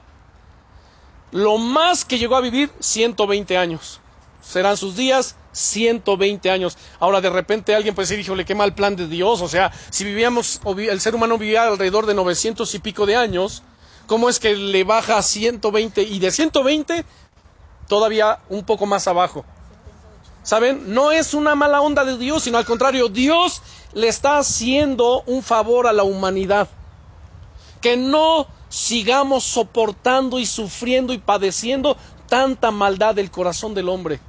[1.30, 4.00] lo más que llegó a vivir 120 años.
[4.40, 6.76] Serán sus días 120 años.
[6.98, 9.40] Ahora de repente alguien puede decir, híjole, qué mal plan de Dios.
[9.40, 13.62] O sea, si vivíamos, el ser humano vivía alrededor de 900 y pico de años,
[14.06, 16.02] ¿cómo es que le baja a 120?
[16.02, 17.04] Y de 120
[17.86, 19.44] todavía un poco más abajo.
[20.42, 20.92] ¿Saben?
[20.92, 23.62] No es una mala onda de Dios, sino al contrario, Dios
[23.92, 26.68] le está haciendo un favor a la humanidad.
[27.80, 31.96] Que no sigamos soportando y sufriendo y padeciendo
[32.28, 34.20] tanta maldad del corazón del hombre.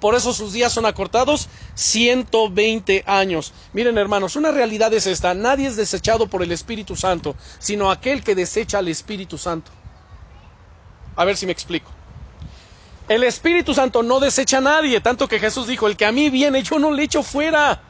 [0.00, 3.52] Por eso sus días son acortados 120 años.
[3.72, 5.34] Miren hermanos, una realidad es esta.
[5.34, 9.70] Nadie es desechado por el Espíritu Santo, sino aquel que desecha al Espíritu Santo.
[11.16, 11.90] A ver si me explico.
[13.08, 16.28] El Espíritu Santo no desecha a nadie, tanto que Jesús dijo, el que a mí
[16.28, 17.80] viene, yo no le echo fuera.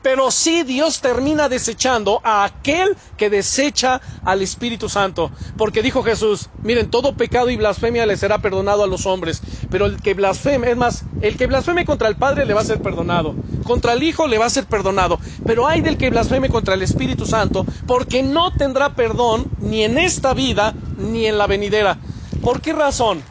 [0.00, 5.32] Pero sí Dios termina desechando a aquel que desecha al Espíritu Santo.
[5.56, 9.42] Porque dijo Jesús, miren, todo pecado y blasfemia le será perdonado a los hombres.
[9.70, 12.64] Pero el que blasfeme, es más, el que blasfeme contra el Padre le va a
[12.64, 13.34] ser perdonado.
[13.64, 15.18] Contra el Hijo le va a ser perdonado.
[15.44, 19.98] Pero hay del que blasfeme contra el Espíritu Santo, porque no tendrá perdón ni en
[19.98, 21.98] esta vida ni en la venidera.
[22.40, 23.24] ¿Por qué razón?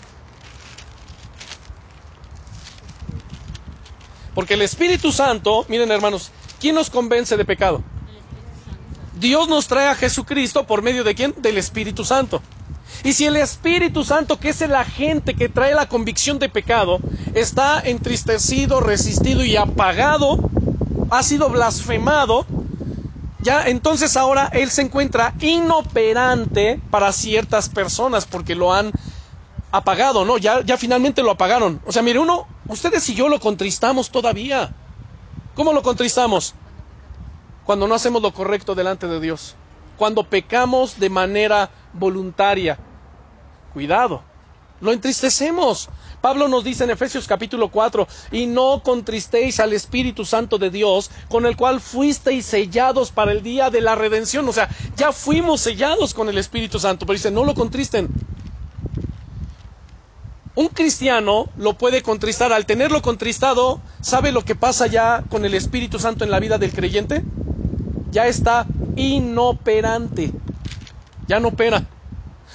[4.34, 7.82] Porque el Espíritu Santo, miren hermanos, ¿quién nos convence de pecado?
[9.20, 11.34] Dios nos trae a Jesucristo por medio de quién?
[11.38, 12.42] Del Espíritu Santo.
[13.04, 17.00] Y si el Espíritu Santo, que es el agente que trae la convicción de pecado,
[17.34, 20.38] está entristecido, resistido y apagado,
[21.10, 22.46] ha sido blasfemado,
[23.42, 28.92] ya entonces ahora Él se encuentra inoperante para ciertas personas porque lo han
[29.72, 30.38] apagado, ¿no?
[30.38, 31.82] Ya, ya finalmente lo apagaron.
[31.86, 34.74] O sea, mire, uno, ustedes y yo lo contristamos todavía.
[35.56, 36.56] ¿Cómo lo contristamos?
[37.66, 39.56] Cuando no hacemos lo correcto delante de Dios.
[39.98, 42.80] Cuando pecamos de manera voluntaria.
[43.74, 44.24] Cuidado,
[44.82, 45.90] lo entristecemos.
[46.22, 51.12] Pablo nos dice en Efesios capítulo 4, y no contristéis al Espíritu Santo de Dios,
[51.30, 54.48] con el cual fuisteis sellados para el día de la redención.
[54.48, 58.10] O sea, ya fuimos sellados con el Espíritu Santo, pero dice, no lo contristen.
[60.60, 62.52] Un cristiano lo puede contristar.
[62.52, 66.58] Al tenerlo contristado, ¿sabe lo que pasa ya con el Espíritu Santo en la vida
[66.58, 67.24] del creyente?
[68.12, 70.34] Ya está inoperante.
[71.30, 71.82] Ya no opera.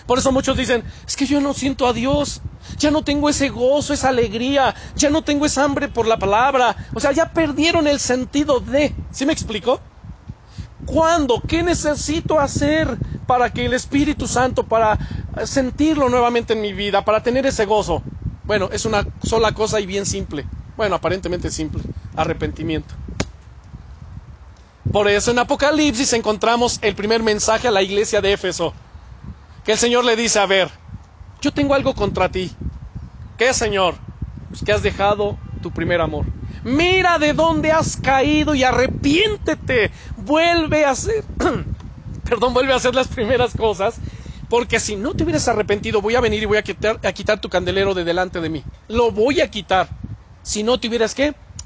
[0.07, 2.42] Por eso muchos dicen, es que yo no siento a Dios.
[2.78, 4.74] Ya no tengo ese gozo, esa alegría.
[4.98, 6.76] Ya no tengo esa hambre por la palabra.
[6.92, 8.92] O sea, ya perdieron el sentido de.
[9.12, 9.80] ¿Sí me explico?
[10.84, 11.42] ¿Cuándo?
[11.46, 14.98] ¿Qué necesito hacer para que el Espíritu Santo, para
[15.45, 18.03] sentirlo nuevamente en mi vida, para tener ese gozo?
[18.47, 20.47] Bueno, es una sola cosa y bien simple.
[20.76, 21.82] Bueno, aparentemente simple.
[22.16, 22.95] Arrepentimiento.
[24.91, 28.74] Por eso en Apocalipsis encontramos el primer mensaje a la iglesia de Éfeso.
[29.64, 30.70] Que el Señor le dice, a ver,
[31.41, 32.53] yo tengo algo contra ti.
[33.37, 33.97] ¿Qué, Señor?
[34.51, 36.26] Pues que has dejado tu primer amor
[36.64, 41.24] mira de dónde has caído y arrepiéntete, vuelve a hacer,
[42.24, 44.01] perdón, vuelve a hacer las primeras cosas,
[44.55, 47.40] porque si no te hubieras arrepentido, voy a venir y voy a quitar, a quitar
[47.40, 48.64] tu candelero de delante de mí.
[48.86, 49.96] Lo voy a quitar.
[50.42, 51.16] Si no te hubieras,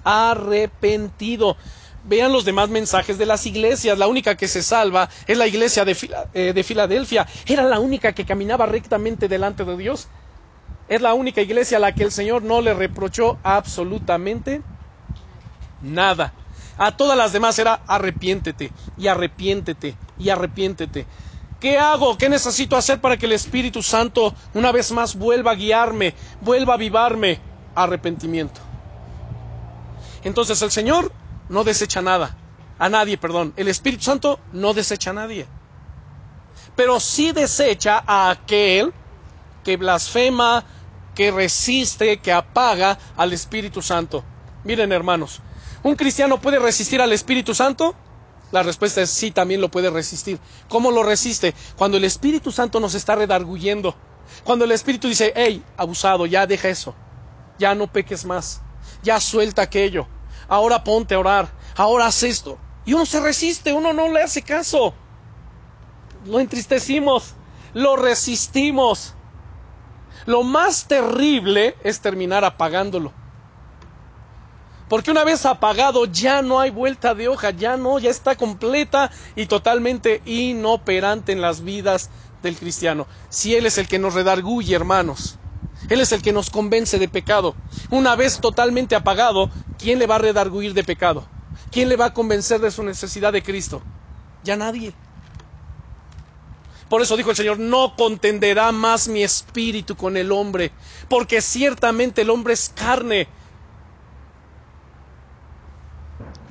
[0.05, 1.59] arrepentido.
[2.03, 3.99] Vean los demás mensajes de las iglesias.
[3.99, 5.95] La única que se salva es la iglesia de,
[6.33, 7.29] eh, de Filadelfia.
[7.45, 10.09] Era la única que caminaba rectamente delante de Dios.
[10.87, 14.63] Es la única iglesia a la que el Señor no le reprochó absolutamente
[15.81, 16.35] nada.
[16.79, 21.07] A todas las demás era arrepiéntete y arrepiéntete y arrepiéntete.
[21.61, 22.17] ¿Qué hago?
[22.17, 26.75] ¿Qué necesito hacer para que el Espíritu Santo una vez más vuelva a guiarme, vuelva
[26.75, 27.41] a avivarme?
[27.75, 28.61] Arrepentimiento.
[30.23, 31.13] Entonces el Señor
[31.49, 32.37] no desecha nada,
[32.79, 33.55] a nadie, perdón.
[33.57, 35.47] El Espíritu Santo no desecha a nadie.
[36.77, 38.93] Pero sí desecha a aquel
[39.65, 40.65] que blasfema,
[41.15, 44.23] que resiste, que apaga al Espíritu Santo.
[44.63, 45.41] Miren hermanos,
[45.83, 47.97] ¿un cristiano puede resistir al Espíritu Santo?
[48.51, 50.39] La respuesta es sí, también lo puede resistir.
[50.69, 51.55] ¿Cómo lo resiste?
[51.77, 53.95] Cuando el Espíritu Santo nos está redarguyendo.
[54.45, 56.95] Cuando el Espíritu dice, hey, abusado, ya deja eso.
[57.59, 58.63] Ya no peques más.
[59.03, 60.07] Ya suelta aquello.
[60.49, 61.49] Ahora ponte a orar.
[61.77, 62.59] Ahora haz esto.
[62.87, 64.95] Y uno se resiste, uno no le hace caso.
[66.25, 67.35] Lo entristecimos.
[67.75, 69.15] Lo resistimos.
[70.25, 73.13] Lo más terrible es terminar apagándolo.
[74.89, 79.11] Porque una vez apagado ya no hay vuelta de hoja, ya no, ya está completa
[79.37, 82.11] y totalmente inoperante en las vidas
[82.43, 83.07] del cristiano.
[83.29, 85.37] Si Él es el que nos redarguye, hermanos,
[85.91, 87.55] Él es el que nos convence de pecado.
[87.91, 91.29] Una vez totalmente apagado, ¿quién le va a redarguir de pecado?
[91.71, 93.83] ¿Quién le va a convencer de su necesidad de Cristo?
[94.43, 94.95] Ya nadie.
[96.89, 100.73] Por eso dijo el Señor, no contenderá más mi espíritu con el hombre,
[101.09, 103.29] porque ciertamente el hombre es carne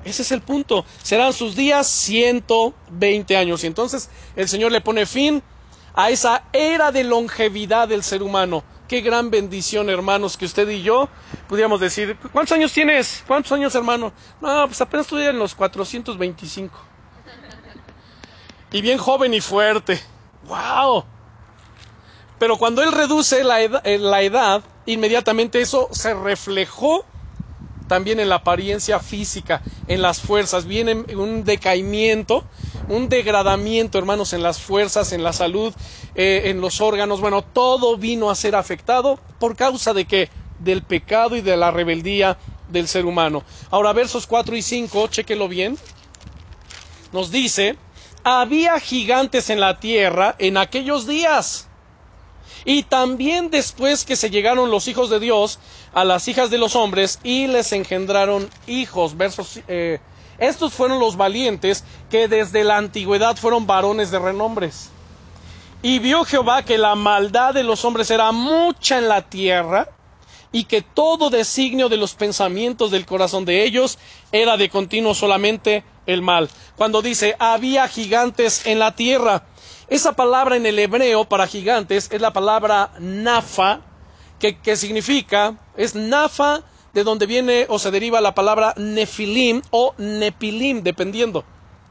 [0.07, 0.85] Ese es el punto.
[1.03, 3.63] Serán sus días 120 años.
[3.63, 5.43] Y entonces el Señor le pone fin
[5.93, 8.63] a esa era de longevidad del ser humano.
[8.87, 11.09] Qué gran bendición, hermanos, que usted y yo
[11.49, 13.21] pudiéramos decir, ¿cuántos años tienes?
[13.27, 14.13] ¿Cuántos años, hermano?
[14.39, 16.73] No, pues apenas estoy en los 425.
[18.71, 19.99] Y bien joven y fuerte.
[20.47, 21.03] ¡Wow!
[22.39, 27.03] Pero cuando él reduce la edad, eh, la edad, inmediatamente eso se reflejó
[27.87, 32.43] también en la apariencia física, en las fuerzas, viene un decaimiento,
[32.89, 35.73] un degradamiento, hermanos, en las fuerzas, en la salud,
[36.15, 40.29] eh, en los órganos, bueno, todo vino a ser afectado por causa de qué?
[40.59, 42.37] Del pecado y de la rebeldía
[42.69, 43.43] del ser humano.
[43.69, 45.77] Ahora, versos 4 y 5, chequelo bien,
[47.13, 47.77] nos dice,
[48.23, 51.67] había gigantes en la tierra en aquellos días
[52.67, 55.57] y también después que se llegaron los hijos de Dios
[55.93, 59.15] a las hijas de los hombres y les engendraron hijos.
[59.15, 60.01] Versos, eh,
[60.37, 64.89] estos fueron los valientes que desde la antigüedad fueron varones de renombres.
[65.81, 69.87] Y vio Jehová que la maldad de los hombres era mucha en la tierra
[70.51, 73.97] y que todo designio de los pensamientos del corazón de ellos
[74.33, 76.49] era de continuo solamente el mal.
[76.75, 79.45] Cuando dice había gigantes en la tierra,
[79.89, 83.81] esa palabra en el hebreo para gigantes es la palabra nafa,
[84.39, 86.61] que, significa, es nafa
[86.93, 91.43] de donde viene o se deriva la palabra nefilim o nepilim, dependiendo.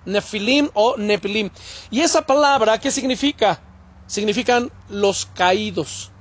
[0.04, 1.50] Nefilim o nepilim.
[1.90, 3.60] Y esa palabra, ¿qué significa?
[4.06, 6.12] Significan los caídos.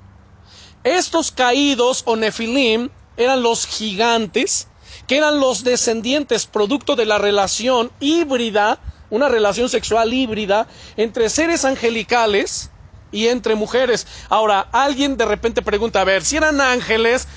[0.83, 4.67] Estos caídos o nefilim eran los gigantes,
[5.07, 8.79] que eran los descendientes producto de la relación híbrida
[9.15, 12.71] una relación sexual híbrida entre seres angelicales
[13.11, 14.05] y entre mujeres.
[14.29, 17.27] Ahora, alguien de repente pregunta, a ver, si eran ángeles,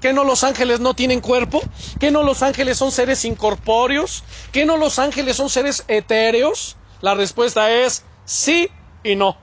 [0.00, 1.62] ¿qué no los ángeles no tienen cuerpo?
[1.98, 4.24] ¿Qué no los ángeles son seres incorpóreos?
[4.52, 6.78] ¿Qué no los ángeles son seres etéreos?
[7.00, 8.70] La respuesta es sí
[9.02, 9.36] y no.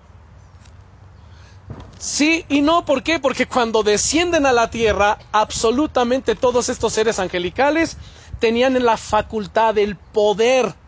[2.00, 3.20] Sí y no, ¿por qué?
[3.20, 7.98] Porque cuando descienden a la tierra, absolutamente todos estos seres angelicales
[8.40, 10.83] tenían la facultad, el poder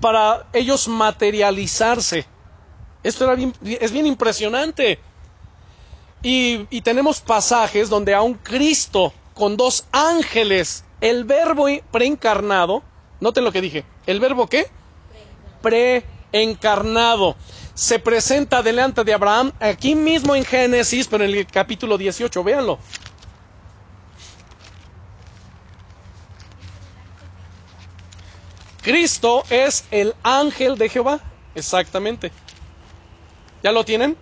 [0.00, 2.26] para ellos materializarse.
[3.02, 3.32] Esto
[3.62, 4.98] es bien impresionante.
[6.22, 12.82] Y, y tenemos pasajes donde a un Cristo con dos ángeles, el verbo preencarnado,
[13.20, 14.66] noten lo que dije, ¿el verbo qué?
[15.62, 17.36] Preencarnado.
[17.72, 22.78] Se presenta delante de Abraham, aquí mismo en Génesis, pero en el capítulo 18, véanlo.
[28.82, 31.20] Cristo es el ángel de Jehová.
[31.54, 32.32] Exactamente.
[33.62, 34.16] ¿Ya lo tienen?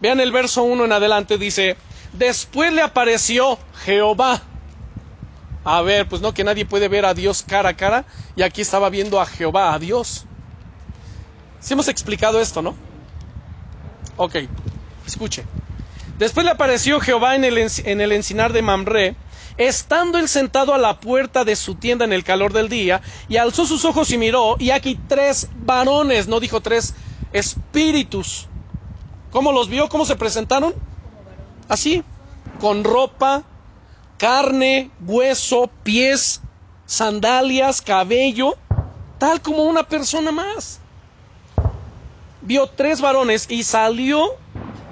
[0.00, 1.76] Vean el verso 1 en adelante, dice,
[2.12, 4.42] después le apareció Jehová.
[5.64, 8.04] A ver, pues no que nadie puede ver a Dios cara a cara,
[8.36, 10.26] y aquí estaba viendo a Jehová, a Dios.
[11.60, 12.76] Si hemos explicado esto, ¿no?
[14.16, 14.36] Ok,
[15.06, 15.46] escuche.
[16.18, 19.16] Después le apareció Jehová en el, en el encinar de Mamre,
[19.56, 23.36] Estando él sentado a la puerta de su tienda en el calor del día, y
[23.36, 26.94] alzó sus ojos y miró, y aquí tres varones, no dijo tres
[27.32, 28.48] espíritus.
[29.30, 29.88] ¿Cómo los vio?
[29.88, 30.74] ¿Cómo se presentaron?
[31.68, 32.02] Así,
[32.60, 33.42] con ropa,
[34.18, 36.40] carne, hueso, pies,
[36.86, 38.56] sandalias, cabello,
[39.18, 40.80] tal como una persona más.
[42.42, 44.36] Vio tres varones y salió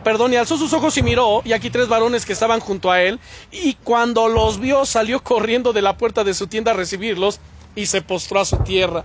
[0.03, 3.03] perdón, y alzó sus ojos y miró, y aquí tres varones que estaban junto a
[3.03, 7.41] él, y cuando los vio salió corriendo de la puerta de su tienda a recibirlos,
[7.75, 9.05] y se postró a su tierra,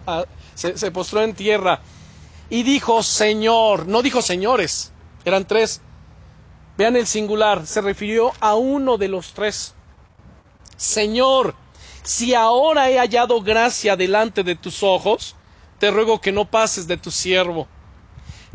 [1.24, 1.82] en tierra,
[2.50, 4.92] y dijo, Señor, no dijo señores,
[5.24, 5.82] eran tres,
[6.78, 9.74] vean el singular, se refirió a uno de los tres,
[10.76, 11.56] Señor,
[12.04, 15.36] si ahora he hallado gracia delante de tus ojos,
[15.80, 17.68] te ruego que no pases de tu siervo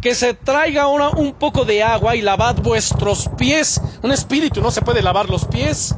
[0.02, 3.80] que se traiga ahora un poco de agua y lavad vuestros pies.
[4.02, 5.94] Un espíritu no se puede lavar los pies.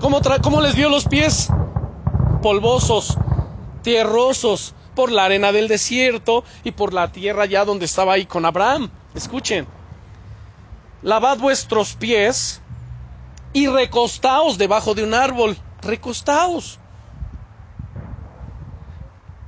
[0.00, 1.50] ¿Cómo, ¿Cómo, les vio los pies?
[2.42, 3.18] Polvosos,
[3.82, 8.46] tierrosos, por la arena del desierto y por la tierra ya donde estaba ahí con
[8.46, 8.90] Abraham.
[9.14, 9.66] Escuchen.
[11.02, 12.62] Lavad vuestros pies
[13.52, 15.54] y recostaos debajo de un árbol.
[15.82, 16.80] Recostaos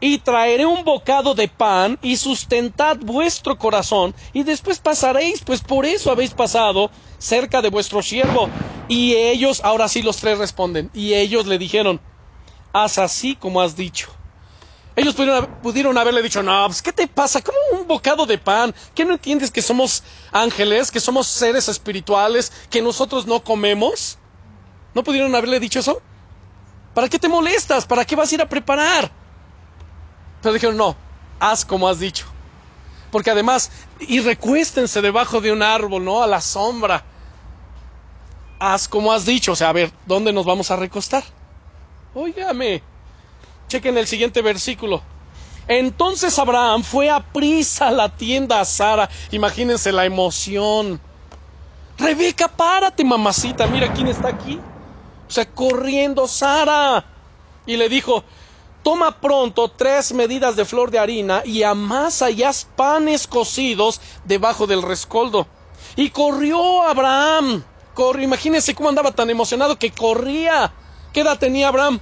[0.03, 5.87] y traeré un bocado de pan y sustentad vuestro corazón y después pasaréis, pues por
[5.87, 8.49] eso habéis pasado cerca de vuestro siervo.
[8.89, 12.01] Y ellos, ahora sí los tres responden, y ellos le dijeron,
[12.73, 14.09] haz así como has dicho.
[14.97, 15.15] Ellos
[15.63, 17.41] pudieron, haberle dicho, no, pues, ¿qué te pasa?
[17.41, 18.75] ¿Cómo un bocado de pan?
[18.97, 24.19] ¿Qué no entiendes que somos ángeles, que somos seres espirituales, que nosotros no comemos?
[24.95, 26.03] ¿No pudieron haberle dicho eso?
[26.93, 27.87] ¿Para qué te molestas?
[27.87, 29.22] ¿Para qué vas a ir a preparar?
[30.43, 30.97] Pero dijeron, no,
[31.39, 32.27] haz como has dicho.
[33.11, 33.71] Porque además,
[34.01, 36.23] y recuéstense debajo de un árbol, ¿no?
[36.23, 37.05] A la sombra.
[38.59, 39.53] Haz como has dicho.
[39.53, 41.23] O sea, a ver, ¿dónde nos vamos a recostar?
[42.15, 42.83] Óigame.
[43.69, 45.03] Chequen el siguiente versículo.
[45.69, 49.09] Entonces Abraham fue a prisa a la tienda a Sara.
[49.31, 51.01] Imagínense la emoción.
[51.99, 53.67] Rebeca, párate, mamacita.
[53.67, 54.61] Mira quién está aquí.
[55.29, 57.05] O sea, corriendo Sara.
[57.67, 58.25] Y le dijo,
[58.83, 64.67] Toma pronto tres medidas de flor de harina y amasa y haz panes cocidos debajo
[64.67, 65.47] del rescoldo.
[65.95, 67.63] Y corrió Abraham.
[67.95, 70.73] Corrió, imagínense cómo andaba tan emocionado que corría.
[71.13, 72.01] ¿Qué edad tenía Abraham?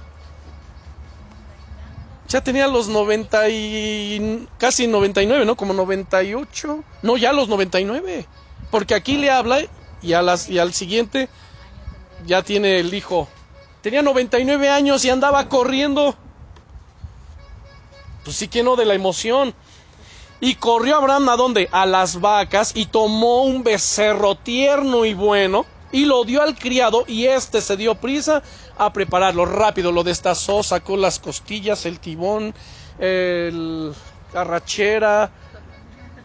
[2.27, 5.55] Ya tenía los 90 y casi 99, ¿no?
[5.55, 6.83] Como 98.
[7.03, 8.25] No, ya los 99.
[8.71, 9.59] Porque aquí le habla
[10.01, 11.27] y, a las, y al siguiente
[12.25, 13.27] ya tiene el hijo.
[13.81, 16.15] Tenía 99 años y andaba corriendo.
[18.23, 19.53] Pues sí que no, de la emoción.
[20.39, 21.69] Y corrió Abraham a dónde?
[21.71, 27.03] A las vacas y tomó un becerro tierno y bueno y lo dio al criado
[27.07, 28.41] y éste se dio prisa
[28.77, 29.91] a prepararlo rápido.
[29.91, 32.53] Lo destazó, sacó las costillas, el tibón,
[32.97, 33.93] el
[34.31, 35.29] carrachera,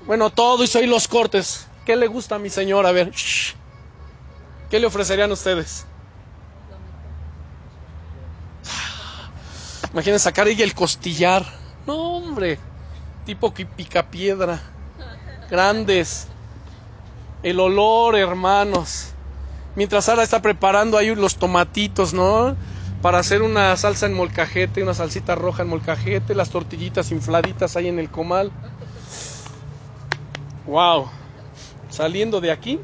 [0.06, 1.66] bueno, todo hizo ahí los cortes.
[1.84, 2.86] ¿Qué le gusta a mi señor?
[2.86, 3.12] A ver,
[4.70, 5.84] ¿qué le ofrecerían ustedes?
[9.92, 11.44] Imaginen sacar ahí el costillar
[11.86, 12.58] no, hombre,
[13.24, 14.60] tipo que pica piedra,
[15.50, 16.28] grandes.
[17.42, 19.12] El olor, hermanos.
[19.76, 22.56] Mientras Sara está preparando ahí los tomatitos, ¿no?
[23.02, 27.88] Para hacer una salsa en molcajete, una salsita roja en molcajete, las tortillitas infladitas ahí
[27.88, 28.50] en el comal.
[30.66, 31.08] Wow.
[31.90, 32.80] Saliendo de aquí.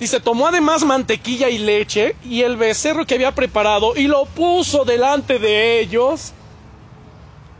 [0.00, 4.86] Dice, tomó además mantequilla y leche y el becerro que había preparado y lo puso
[4.86, 6.32] delante de ellos.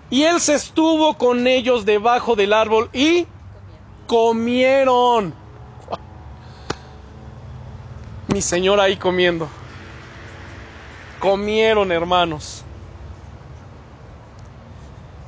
[0.09, 3.26] Y él se estuvo con ellos debajo del árbol y
[4.07, 5.34] comieron.
[8.28, 9.47] Mi señor ahí comiendo.
[11.18, 12.64] Comieron, hermanos.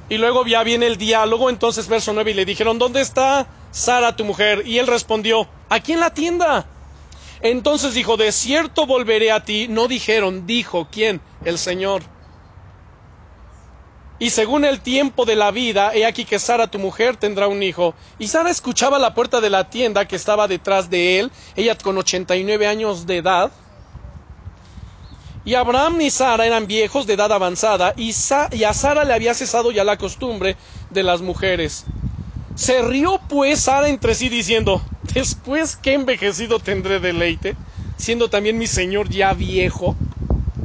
[0.08, 4.16] Y luego ya viene el diálogo, entonces verso 9, y le dijeron, ¿dónde está Sara,
[4.16, 4.66] tu mujer?
[4.66, 6.66] Y él respondió, aquí en la tienda.
[7.42, 9.66] Entonces dijo, de cierto volveré a ti.
[9.68, 11.20] No dijeron, dijo, ¿quién?
[11.44, 12.04] El Señor.
[14.18, 17.60] Y según el tiempo de la vida, he aquí que Sara, tu mujer, tendrá un
[17.60, 17.96] hijo.
[18.18, 21.98] Y Sara escuchaba la puerta de la tienda que estaba detrás de él, ella con
[21.98, 23.52] 89 años de edad.
[25.42, 28.14] Y Abraham y Sara eran viejos de edad avanzada, y,
[28.52, 30.56] y a Sara le había cesado ya la costumbre
[30.88, 31.88] de las mujeres.
[32.54, 37.56] Se rió pues Sara entre sí diciendo, después que envejecido tendré deleite,
[37.96, 39.96] siendo también mi señor ya viejo.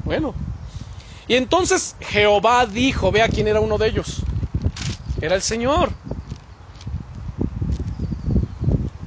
[0.03, 0.35] Bueno.
[1.27, 4.23] Y entonces Jehová dijo, vea quién era uno de ellos.
[5.19, 5.91] Era el Señor.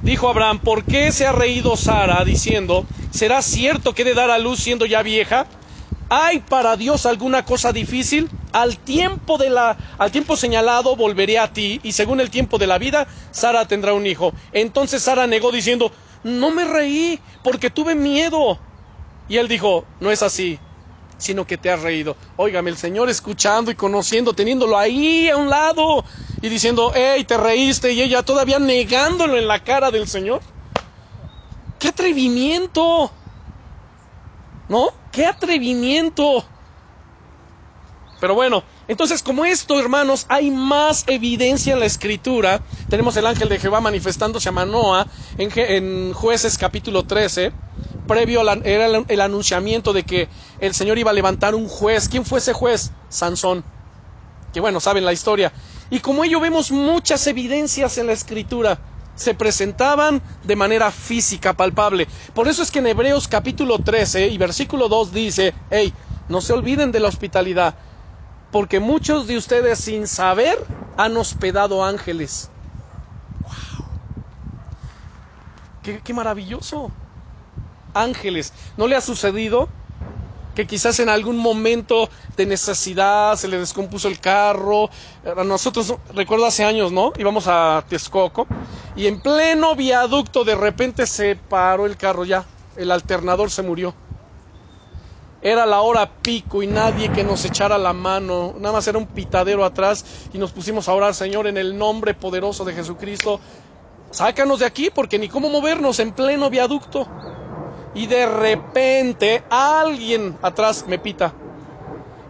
[0.03, 4.29] Dijo Abraham, ¿por qué se ha reído Sara diciendo, ¿Será cierto que he de dar
[4.31, 5.47] a luz siendo ya vieja?
[6.09, 8.29] ¿Hay para Dios alguna cosa difícil?
[8.51, 9.37] Al tiempo,
[10.35, 14.35] señalado volveré a ti, y según el tiempo de la vida, Sara tendrá un hijo.
[14.51, 15.91] Entonces Sara negó diciendo,
[16.23, 18.61] no me reí, porque tuve miedo.
[19.27, 20.59] Y él dijo, no es así,
[21.17, 22.17] sino que te has reído.
[22.35, 26.03] Óigame, el Señor escuchando y conociendo, teniéndolo ahí a un lado,
[26.41, 30.43] y diciendo, hey, te reíste, y ella todavía negándolo en la cara del Señor.
[31.77, 33.13] ¡Qué atrevimiento!
[34.67, 34.91] ¿No?
[35.11, 36.50] ¡Qué atrevimiento!
[38.21, 42.61] Pero bueno, entonces como esto, hermanos, hay más evidencia en la escritura.
[42.87, 45.07] Tenemos el ángel de Jehová manifestándose a Manoa
[45.39, 47.51] en, en jueces capítulo 13,
[48.07, 52.07] previo la, era el, el, anunciamiento de que el Señor iba a levantar un juez.
[52.07, 52.91] ¿Quién fue ese juez?
[53.09, 53.63] Sansón.
[54.53, 55.51] Que bueno, saben la historia.
[55.89, 58.79] Y como ello vemos muchas evidencias en la escritura
[59.15, 62.07] se presentaban de manera física, palpable.
[62.35, 65.93] Por eso es que en Hebreos capítulo 13 y versículo 2 dice, hey,
[66.29, 67.75] no se olviden de la hospitalidad,
[68.51, 70.57] porque muchos de ustedes sin saber
[70.97, 72.51] han hospedado ángeles.
[73.41, 73.51] ¡Wow!
[75.81, 76.91] ¡Qué, maravilloso!
[77.93, 78.53] Ángeles.
[78.77, 79.69] ¿No le ha sucedido?
[80.53, 84.89] que quizás en algún momento de necesidad se le descompuso el carro.
[85.23, 87.13] A nosotros, recuerdo hace años, ¿no?
[87.17, 88.49] Íbamos a Texcoco
[88.93, 92.45] y en pleno viaducto de repente se paró el carro ya.
[92.75, 93.95] El alternador se murió.
[95.41, 98.53] Era la hora pico y nadie que nos echara la mano.
[98.57, 102.13] Nada más era un pitadero atrás y nos pusimos a orar, Señor, en el nombre
[102.13, 103.41] poderoso de Jesucristo.
[104.11, 107.09] Sácanos de aquí porque ni cómo movernos en pleno viaducto
[107.93, 111.35] y de repente alguien atrás me pita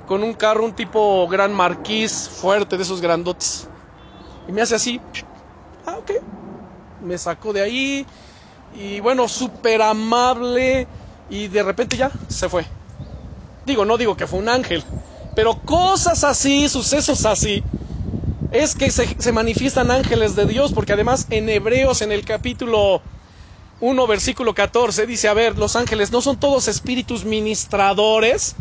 [0.05, 3.69] con un carro, un tipo gran marquís fuerte de esos grandotes.
[4.47, 5.01] Y me hace así.
[5.85, 6.11] Ah, ok.
[6.99, 8.07] Me sacó de ahí
[8.71, 10.87] y bueno, súper amable
[11.27, 12.80] y de repente ya se fue.
[13.71, 14.83] No digo que fue un ángel,
[15.33, 17.63] pero cosas así, sucesos así,
[18.51, 23.01] es que se, se manifiestan ángeles de Dios, porque además en Hebreos, en el capítulo
[23.79, 28.55] 1, versículo 14, dice, a ver, los ángeles no son todos espíritus ministradores.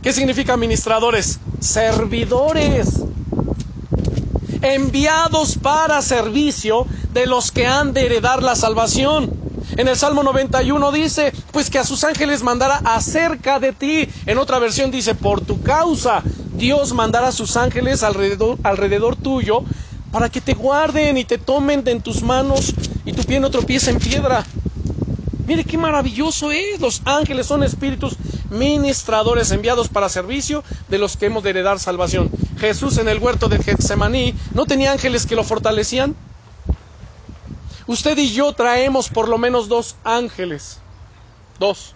[0.00, 1.40] ¿Qué significa ministradores?
[1.60, 2.88] Servidores.
[4.62, 9.51] Enviados para servicio de los que han de heredar la salvación.
[9.76, 14.08] En el Salmo 91 dice, pues que a sus ángeles mandará acerca de ti.
[14.26, 16.22] En otra versión dice, por tu causa,
[16.58, 19.64] Dios mandará a sus ángeles alrededor, alrededor tuyo
[20.12, 22.74] para que te guarden y te tomen de en tus manos
[23.06, 24.44] y tu pie no tropieza en piedra.
[25.46, 26.78] Mire qué maravilloso es.
[26.78, 28.16] Los ángeles son espíritus
[28.50, 32.30] ministradores enviados para servicio de los que hemos de heredar salvación.
[32.58, 36.14] Jesús en el huerto de Getsemaní no tenía ángeles que lo fortalecían.
[37.86, 40.78] Usted y yo traemos por lo menos dos ángeles.
[41.58, 41.94] Dos.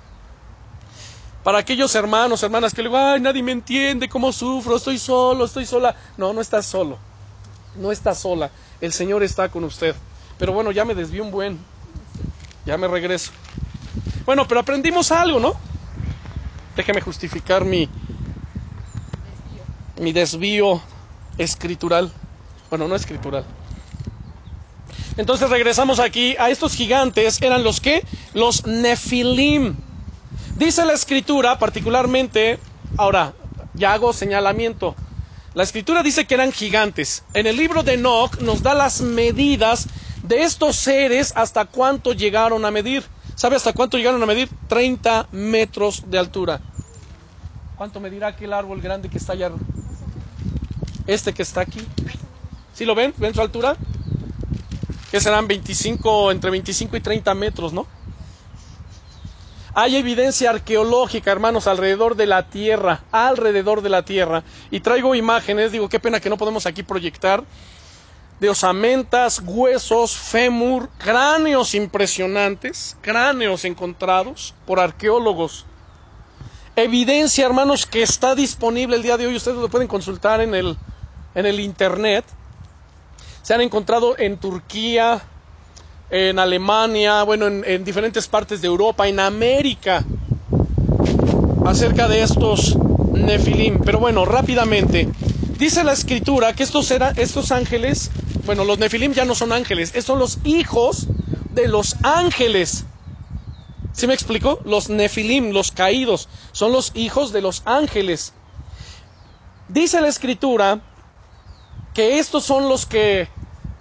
[1.43, 5.45] Para aquellos hermanos, hermanas que le digo, ay, nadie me entiende, cómo sufro, estoy solo,
[5.45, 5.95] estoy sola.
[6.17, 6.99] No, no estás solo
[7.79, 9.95] no está sola, el Señor está con usted.
[10.39, 11.59] Pero bueno, ya me desvío un buen,
[12.65, 13.33] ya me regreso.
[14.25, 15.55] Bueno, pero aprendimos algo, ¿no?
[16.75, 17.89] Déjeme justificar mi,
[19.99, 20.81] mi desvío
[21.39, 22.13] escritural.
[22.69, 23.45] Bueno, no escritural.
[25.17, 28.05] Entonces regresamos aquí a estos gigantes, eran los que?
[28.35, 29.77] Los Nefilim.
[30.57, 32.59] Dice la escritura, particularmente,
[32.97, 33.35] ahora,
[33.75, 34.95] ya hago señalamiento,
[35.55, 37.25] la escritura dice que eran gigantes.
[37.33, 39.87] En el libro de Enoch nos da las medidas
[40.23, 43.05] de estos seres hasta cuánto llegaron a medir.
[43.37, 44.51] ¿Sabe hasta cuánto llegaron a medir?
[44.69, 46.61] 30 metros de altura.
[47.77, 49.51] ¿Cuánto medirá aquel árbol grande que está allá?
[51.07, 51.81] Este que está aquí.
[52.75, 53.15] ¿Sí lo ven?
[53.17, 53.77] ¿Ven su altura?
[55.11, 57.87] Que serán 25, entre 25 y 30 metros, ¿no?
[59.79, 64.43] Hay evidencia arqueológica, hermanos, alrededor de la Tierra, alrededor de la Tierra.
[64.71, 67.45] Y traigo imágenes, digo, qué pena que no podemos aquí proyectar,
[68.41, 75.67] de osamentas, huesos, fémur, cráneos impresionantes, cráneos encontrados por arqueólogos.
[76.75, 80.77] Evidencia, hermanos, que está disponible el día de hoy, ustedes lo pueden consultar en el,
[81.35, 82.25] en el Internet.
[83.47, 85.23] Se han encontrado en Turquía,
[86.11, 90.03] en Alemania, bueno, en, en, diferentes partes de Europa, en América,
[91.65, 92.77] acerca de estos
[93.13, 93.79] nefilim.
[93.85, 95.09] Pero bueno, rápidamente,
[95.61, 98.11] dice la escritura que estos, eran, estos ángeles,
[98.47, 101.07] bueno, los nefilim ya no son ángeles, estos son los hijos
[101.53, 102.85] de los ángeles.
[103.93, 104.59] ¿Sí me explico?
[104.65, 108.33] Los nefilim, los caídos, son los hijos de los ángeles.
[109.69, 110.81] Dice la escritura
[111.95, 113.36] que estos son los que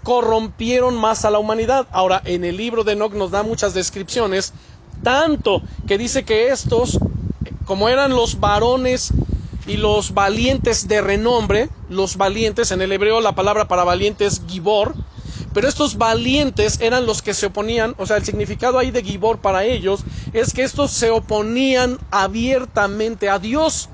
[0.05, 1.87] corrompieron más a la humanidad.
[1.91, 4.53] Ahora, en el libro de Enoch nos da muchas descripciones
[5.05, 6.99] Tanto que dice que estos,
[7.63, 9.13] como eran los varones
[9.67, 14.41] y los valientes de renombre, los valientes, en el hebreo la palabra para valientes es
[14.47, 14.95] gibor,
[15.53, 19.41] pero estos valientes eran los que se oponían, o sea, el significado ahí de Gibor
[19.41, 20.01] para ellos
[20.33, 23.89] es que estos se oponían abiertamente a Dios.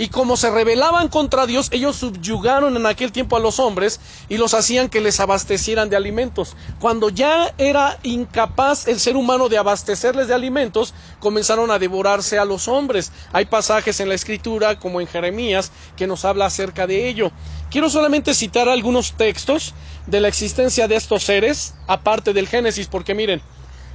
[0.00, 4.38] Y como se rebelaban contra Dios, ellos subyugaron en aquel tiempo a los hombres y
[4.38, 6.56] los hacían que les abastecieran de alimentos.
[6.78, 12.46] Cuando ya era incapaz el ser humano de abastecerles de alimentos, comenzaron a devorarse a
[12.46, 13.12] los hombres.
[13.34, 17.30] Hay pasajes en la escritura, como en Jeremías, que nos habla acerca de ello.
[17.70, 19.74] Quiero solamente citar algunos textos
[20.06, 23.42] de la existencia de estos seres, aparte del Génesis, porque miren,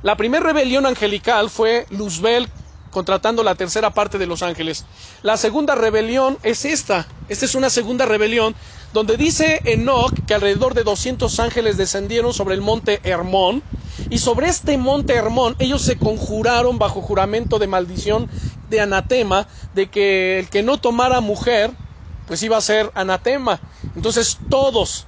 [0.04, 2.48] la primera rebelión angelical fue Luzbel
[2.96, 4.86] contratando la tercera parte de los ángeles.
[5.22, 7.10] La segunda rebelión es esta.
[7.28, 8.56] Esta es una segunda rebelión
[8.94, 13.64] donde dice Enoch que alrededor de 200 ángeles descendieron sobre el monte Hermón
[14.08, 18.30] y sobre este monte Hermón ellos se conjuraron bajo juramento de maldición
[18.70, 21.72] de anatema de que el que no tomara mujer
[22.24, 23.62] pues iba a ser anatema.
[23.94, 25.08] Entonces todos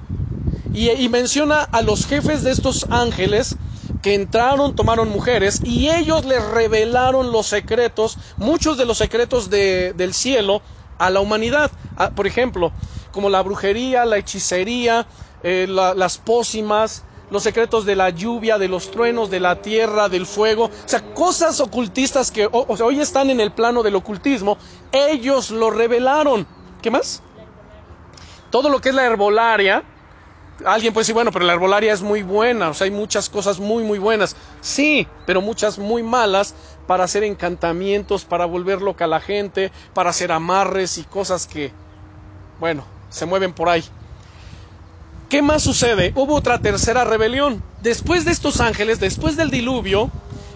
[0.74, 3.56] y, y menciona a los jefes de estos ángeles
[4.02, 9.94] que entraron, tomaron mujeres y ellos les revelaron los secretos, muchos de los secretos de,
[9.94, 10.62] del cielo
[10.98, 11.72] a la humanidad.
[11.96, 12.74] Ah, por ejemplo,
[13.12, 15.08] como la brujería, la hechicería,
[15.44, 20.10] eh, la, las pócimas, los secretos de la lluvia, de los truenos, de la tierra,
[20.10, 23.96] del fuego, o sea, cosas ocultistas que o sea, hoy están en el plano del
[23.96, 24.58] ocultismo,
[24.92, 26.48] ellos lo revelaron.
[26.82, 27.24] ¿Qué más?
[28.50, 29.84] Todo lo que es la herbolaria,
[30.66, 33.60] Alguien puede decir, bueno, pero la herbolaria es muy buena, o sea, hay muchas cosas
[33.60, 34.36] muy, muy buenas.
[34.60, 36.56] Sí, pero muchas muy malas
[36.88, 41.76] para hacer encantamientos, para volver loca a la gente, para hacer amarres y cosas que,
[42.60, 43.86] bueno, se mueven por ahí.
[45.30, 46.12] ¿Qué más sucede?
[46.16, 47.64] Hubo otra tercera rebelión.
[47.80, 50.10] Después de estos ángeles, después del diluvio,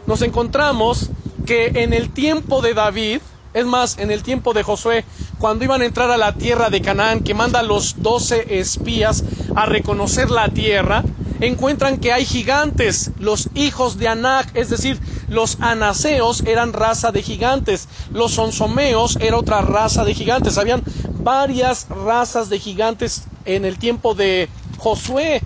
[0.05, 1.11] nos encontramos
[1.45, 3.21] que en el tiempo de David,
[3.53, 5.05] es más, en el tiempo de Josué,
[5.39, 9.23] cuando iban a entrar a la tierra de Canaán, que manda a los doce espías
[9.55, 11.03] a reconocer la tierra,
[11.41, 17.23] encuentran que hay gigantes, los hijos de Anac, es decir, los anaseos eran raza de
[17.23, 20.83] gigantes, los onsomeos era otra raza de gigantes, habían
[21.23, 25.41] varias razas de gigantes en el tiempo de Josué.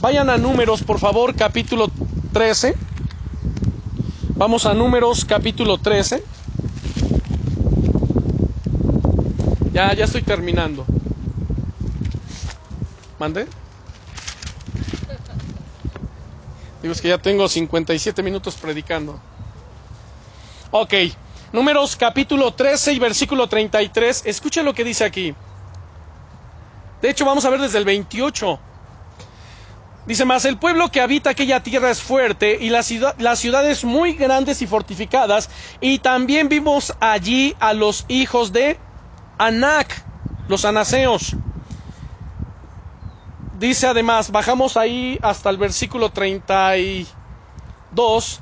[0.00, 1.90] Vayan a números, por favor, capítulo
[2.32, 2.76] 13.
[4.36, 6.24] Vamos a números, capítulo 13.
[9.72, 10.86] Ya, ya estoy terminando.
[13.18, 13.46] ¿Mande?
[16.82, 19.18] Digo, es que ya tengo 57 minutos predicando.
[20.72, 20.94] Ok,
[21.52, 24.26] números capítulo 13 y versículo 33.
[24.26, 25.34] Escuchen lo que dice aquí.
[27.00, 28.58] De hecho, vamos a ver desde el 28.
[30.04, 33.84] Dice más, el pueblo que habita aquella tierra es fuerte y las, ciudad, las ciudades
[33.84, 35.48] muy grandes y fortificadas.
[35.80, 38.78] Y también vimos allí a los hijos de
[39.38, 40.06] Anac,
[40.46, 41.36] los anaseos.
[43.52, 48.40] Dice además, bajamos ahí hasta el versículo 32,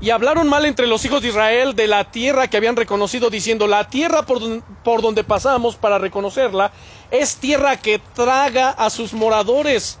[0.00, 3.66] y hablaron mal entre los hijos de Israel de la tierra que habían reconocido, diciendo,
[3.66, 4.40] la tierra por,
[4.82, 6.72] por donde pasamos para reconocerla
[7.10, 10.00] es tierra que traga a sus moradores.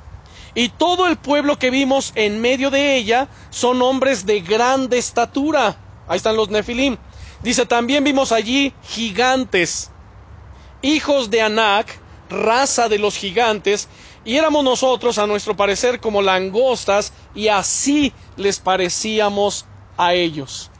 [0.54, 5.82] Y todo el pueblo que vimos en medio de ella son hombres de grande estatura.
[6.06, 6.96] Ahí están los Nefilim.
[7.42, 9.92] Dice, también vimos allí gigantes
[10.82, 11.98] hijos de Anac,
[12.28, 13.88] raza de los gigantes,
[14.24, 19.66] y éramos nosotros, a nuestro parecer, como langostas, y así les parecíamos
[19.96, 20.70] a ellos.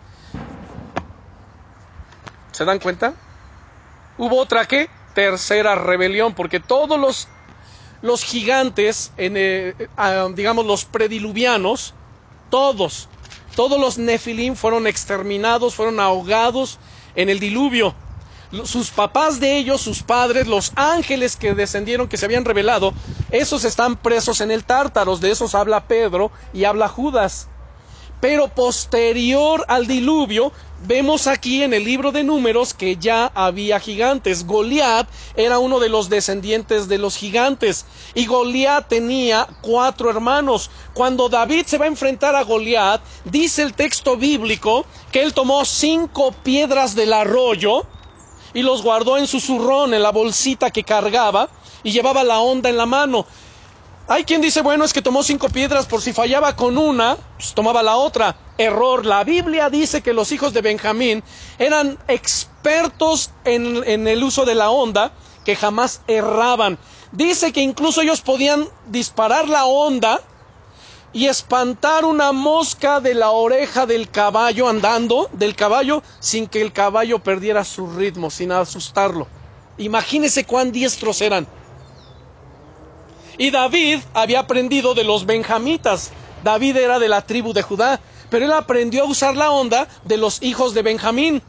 [2.51, 3.14] ¿Se dan cuenta?
[4.18, 7.28] Hubo otra que tercera rebelión, porque todos los,
[8.03, 9.74] los gigantes, eh,
[10.34, 11.94] digamos los prediluvianos,
[12.51, 13.09] todos,
[13.55, 16.78] todos los nefilim fueron exterminados, fueron ahogados
[17.14, 17.94] en el diluvio
[18.64, 22.94] sus papás de ellos, sus padres, los ángeles que descendieron, que se habían revelado,
[23.30, 27.48] esos están presos en el Tártaros, de esos habla Pedro y habla Judas.
[28.20, 30.50] Pero posterior al diluvio,
[30.86, 34.46] vemos aquí en el libro de números que ya había gigantes.
[34.46, 37.84] Goliat era uno de los descendientes de los gigantes.
[38.14, 40.70] Y Goliat tenía cuatro hermanos.
[40.94, 45.64] Cuando David se va a enfrentar a Goliat, dice el texto bíblico que él tomó
[45.66, 47.86] cinco piedras del arroyo
[48.57, 51.50] y los guardó en su zurrón, en la bolsita que cargaba,
[51.82, 53.26] y llevaba la onda en la mano.
[54.09, 57.52] Hay quien dice, bueno, es que tomó cinco piedras por si fallaba con una, pues
[57.52, 58.34] tomaba la otra.
[58.57, 59.04] Error.
[59.04, 61.22] La Biblia dice que los hijos de Benjamín
[61.59, 65.12] eran expertos en, en el uso de la onda,
[65.44, 66.78] que jamás erraban.
[67.12, 70.22] Dice que incluso ellos podían disparar la onda
[71.16, 76.74] y espantar una mosca de la oreja del caballo andando, del caballo, sin que el
[76.74, 79.26] caballo perdiera su ritmo, sin asustarlo.
[79.78, 81.46] Imagínese cuán diestros eran.
[83.38, 86.12] Y David había aprendido de los benjamitas.
[86.44, 87.98] David era de la tribu de Judá,
[88.28, 91.40] pero él aprendió a usar la onda de los hijos de Benjamín.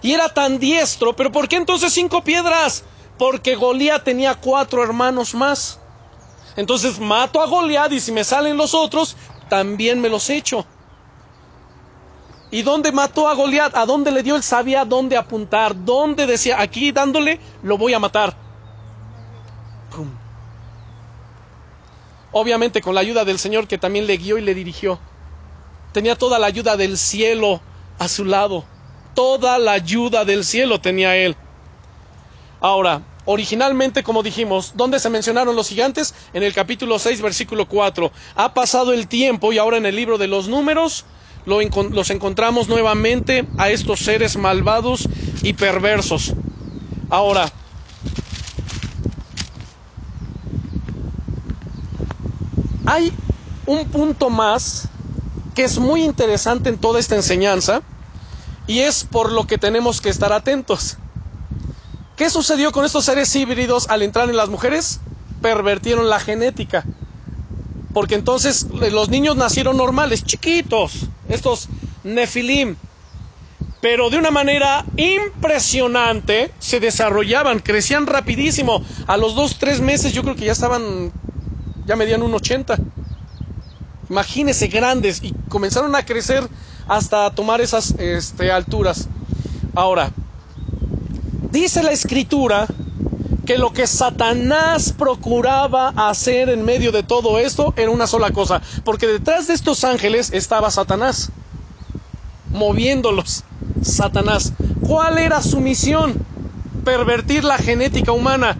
[0.00, 2.82] Y era tan diestro, pero ¿por qué entonces cinco piedras?
[3.18, 5.77] Porque Golía tenía cuatro hermanos más.
[6.58, 9.16] Entonces mato a Goliat y si me salen los otros,
[9.48, 10.66] también me los echo.
[12.50, 13.76] ¿Y dónde mató a Goliat?
[13.76, 14.34] ¿A dónde le dio?
[14.34, 18.34] Él sabía dónde apuntar, dónde decía, aquí dándole, lo voy a matar.
[22.32, 24.98] Obviamente con la ayuda del Señor que también le guió y le dirigió.
[25.92, 27.60] Tenía toda la ayuda del cielo
[28.00, 28.64] a su lado.
[29.14, 31.36] Toda la ayuda del cielo tenía él.
[32.60, 36.14] Ahora, Originalmente, como dijimos, ¿dónde se mencionaron los gigantes?
[36.32, 38.10] En el capítulo 6, versículo 4.
[38.36, 41.04] Ha pasado el tiempo y ahora en el libro de los números
[41.44, 45.10] los encontramos nuevamente a estos seres malvados
[45.42, 46.36] y perversos.
[47.10, 47.52] Ahora,
[52.86, 53.12] hay
[53.66, 54.88] un punto más
[55.54, 57.82] que es muy interesante en toda esta enseñanza
[58.66, 60.96] y es por lo que tenemos que estar atentos.
[62.18, 64.98] ¿Qué sucedió con estos seres híbridos al entrar en las mujeres?
[65.40, 66.84] Pervertieron la genética.
[67.94, 71.68] Porque entonces eh, los niños nacieron normales, chiquitos, estos
[72.02, 72.74] nefilim.
[73.80, 78.82] Pero de una manera impresionante se desarrollaban, crecían rapidísimo.
[79.06, 81.12] A los dos, tres meses yo creo que ya estaban,
[81.86, 82.80] ya medían un 80.
[84.10, 86.42] Imagínense grandes y comenzaron a crecer
[86.88, 89.06] hasta tomar esas este, alturas.
[89.76, 90.10] Ahora,
[91.60, 92.68] Dice la escritura
[93.44, 98.62] que lo que Satanás procuraba hacer en medio de todo esto era una sola cosa,
[98.84, 101.32] porque detrás de estos ángeles estaba Satanás,
[102.52, 103.42] moviéndolos.
[103.82, 104.52] Satanás.
[104.86, 106.14] ¿Cuál era su misión?
[106.84, 108.56] Pervertir la genética humana,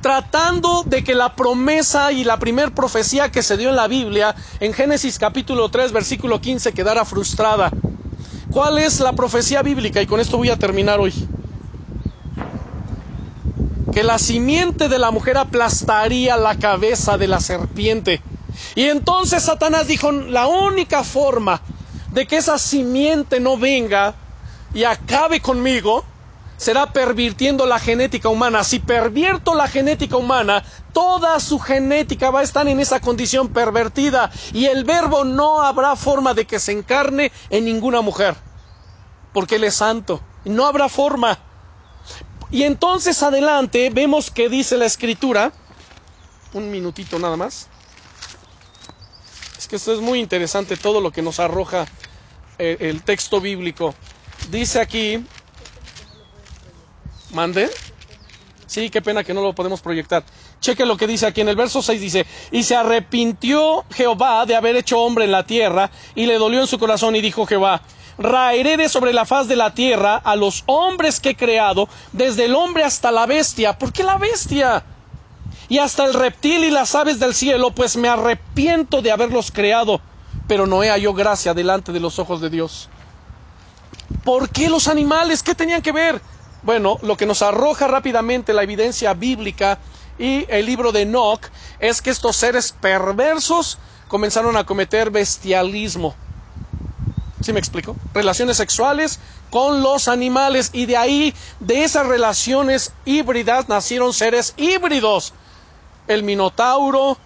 [0.00, 4.34] tratando de que la promesa y la primer profecía que se dio en la Biblia,
[4.60, 7.70] en Génesis capítulo 3, versículo 15, quedara frustrada.
[8.50, 10.00] ¿Cuál es la profecía bíblica?
[10.00, 11.12] Y con esto voy a terminar hoy
[13.98, 18.22] que la simiente de la mujer aplastaría la cabeza de la serpiente.
[18.76, 21.60] Y entonces Satanás dijo, la única forma
[22.12, 24.14] de que esa simiente no venga
[24.72, 26.04] y acabe conmigo
[26.56, 28.62] será pervirtiendo la genética humana.
[28.62, 34.30] Si pervierto la genética humana, toda su genética va a estar en esa condición pervertida
[34.52, 38.36] y el verbo no habrá forma de que se encarne en ninguna mujer,
[39.32, 40.22] porque Él es santo.
[40.44, 41.47] No habrá forma.
[42.50, 45.52] Y entonces adelante vemos que dice la escritura,
[46.54, 47.68] un minutito nada más.
[49.58, 51.86] Es que esto es muy interesante todo lo que nos arroja
[52.56, 53.94] el, eh, el texto bíblico.
[54.50, 55.24] Dice aquí,
[57.32, 57.70] mande.
[58.66, 60.24] Sí, qué pena que no lo podemos proyectar.
[60.60, 64.56] Cheque lo que dice aquí en el verso 6 dice, y se arrepintió Jehová de
[64.56, 67.82] haber hecho hombre en la tierra, y le dolió en su corazón, y dijo Jehová,
[68.18, 72.46] raeré de sobre la faz de la tierra a los hombres que he creado, desde
[72.46, 73.78] el hombre hasta la bestia.
[73.78, 74.84] ¿Por qué la bestia?
[75.68, 80.00] Y hasta el reptil y las aves del cielo, pues me arrepiento de haberlos creado,
[80.46, 82.88] pero no he hallado gracia delante de los ojos de Dios.
[84.24, 85.42] ¿Por qué los animales?
[85.42, 86.20] ¿Qué tenían que ver?
[86.62, 89.78] Bueno, lo que nos arroja rápidamente la evidencia bíblica
[90.18, 91.46] y el libro de Enoch
[91.78, 96.14] es que estos seres perversos comenzaron a cometer bestialismo.
[97.40, 97.96] ¿Sí me explico?
[98.14, 99.20] Relaciones sexuales
[99.50, 105.32] con los animales y de ahí, de esas relaciones híbridas, nacieron seres híbridos.
[106.08, 107.16] El minotauro,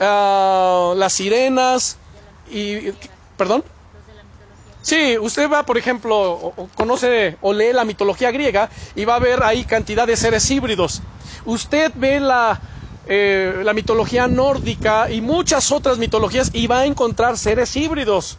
[0.00, 1.98] ah, las sirenas
[2.50, 2.90] y...
[3.36, 3.64] ¿Perdón?
[4.82, 9.18] Sí, usted va, por ejemplo, o, conoce o lee la mitología griega y va a
[9.18, 11.02] ver ahí cantidad de seres híbridos.
[11.44, 12.60] Usted ve la,
[13.06, 18.38] eh, la mitología nórdica y muchas otras mitologías y va a encontrar seres híbridos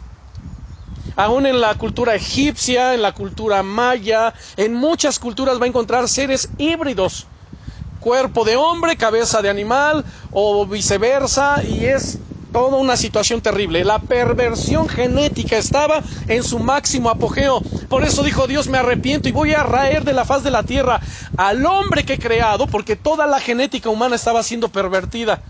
[1.16, 6.08] aún en la cultura egipcia, en la cultura maya, en muchas culturas va a encontrar
[6.08, 7.28] seres híbridos,
[7.98, 12.20] cuerpo de hombre, cabeza de animal o viceversa, y es
[12.52, 13.84] toda una situación terrible.
[13.84, 17.62] La perversión genética estaba en su máximo apogeo.
[17.88, 20.62] Por eso dijo Dios, me arrepiento y voy a raer de la faz de la
[20.62, 21.00] tierra
[21.36, 25.42] al hombre que he creado, porque toda la genética humana estaba siendo pervertida.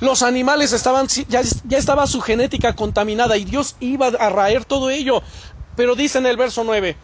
[0.00, 4.90] Los animales estaban, ya, ya estaba su genética contaminada y Dios iba a raer todo
[4.90, 5.22] ello.
[5.74, 6.96] Pero dice en el verso 9,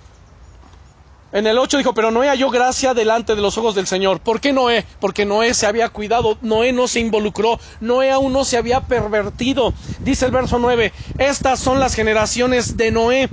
[1.33, 4.21] En el 8 dijo, pero Noé halló gracia delante de los ojos del Señor.
[4.21, 4.85] ¿Por qué Noé?
[5.01, 9.73] Porque Noé se había cuidado, Noé no se involucró, Noé aún no se había pervertido.
[10.05, 13.31] Dice el verso 9, estas son las generaciones de Noé.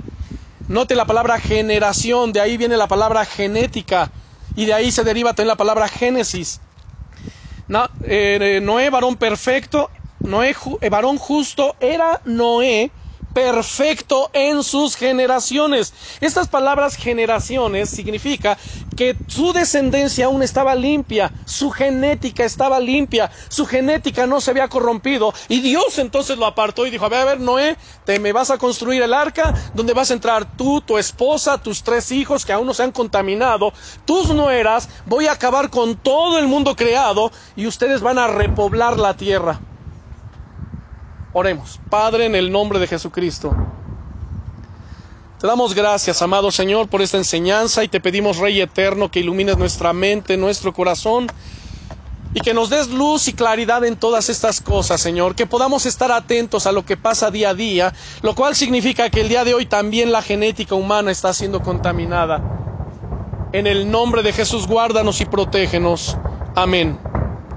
[0.66, 4.10] Note la palabra generación, de ahí viene la palabra genética
[4.54, 6.60] y de ahí se deriva también la palabra génesis.
[8.02, 9.90] Eh, Noé, varón perfecto,
[10.80, 12.92] eh, varón justo, era Noé
[13.32, 15.92] perfecto en sus generaciones.
[16.20, 18.58] Estas palabras generaciones significa
[18.96, 24.68] que su descendencia aún estaba limpia, su genética estaba limpia, su genética no se había
[24.68, 28.32] corrompido y Dios entonces lo apartó y dijo, a ver, a ver, Noé, te me
[28.32, 32.44] vas a construir el arca donde vas a entrar tú, tu esposa, tus tres hijos
[32.44, 33.72] que aún no se han contaminado,
[34.04, 38.98] tus nueras, voy a acabar con todo el mundo creado y ustedes van a repoblar
[38.98, 39.62] la tierra.
[41.32, 41.78] Oremos.
[41.88, 43.54] Padre, en el nombre de Jesucristo.
[45.40, 49.56] Te damos gracias, amado Señor, por esta enseñanza y te pedimos, Rey Eterno, que ilumines
[49.56, 51.28] nuestra mente, nuestro corazón
[52.34, 56.12] y que nos des luz y claridad en todas estas cosas, Señor, que podamos estar
[56.12, 59.54] atentos a lo que pasa día a día, lo cual significa que el día de
[59.54, 62.42] hoy también la genética humana está siendo contaminada.
[63.52, 66.16] En el nombre de Jesús, guárdanos y protégenos.
[66.54, 66.98] Amén.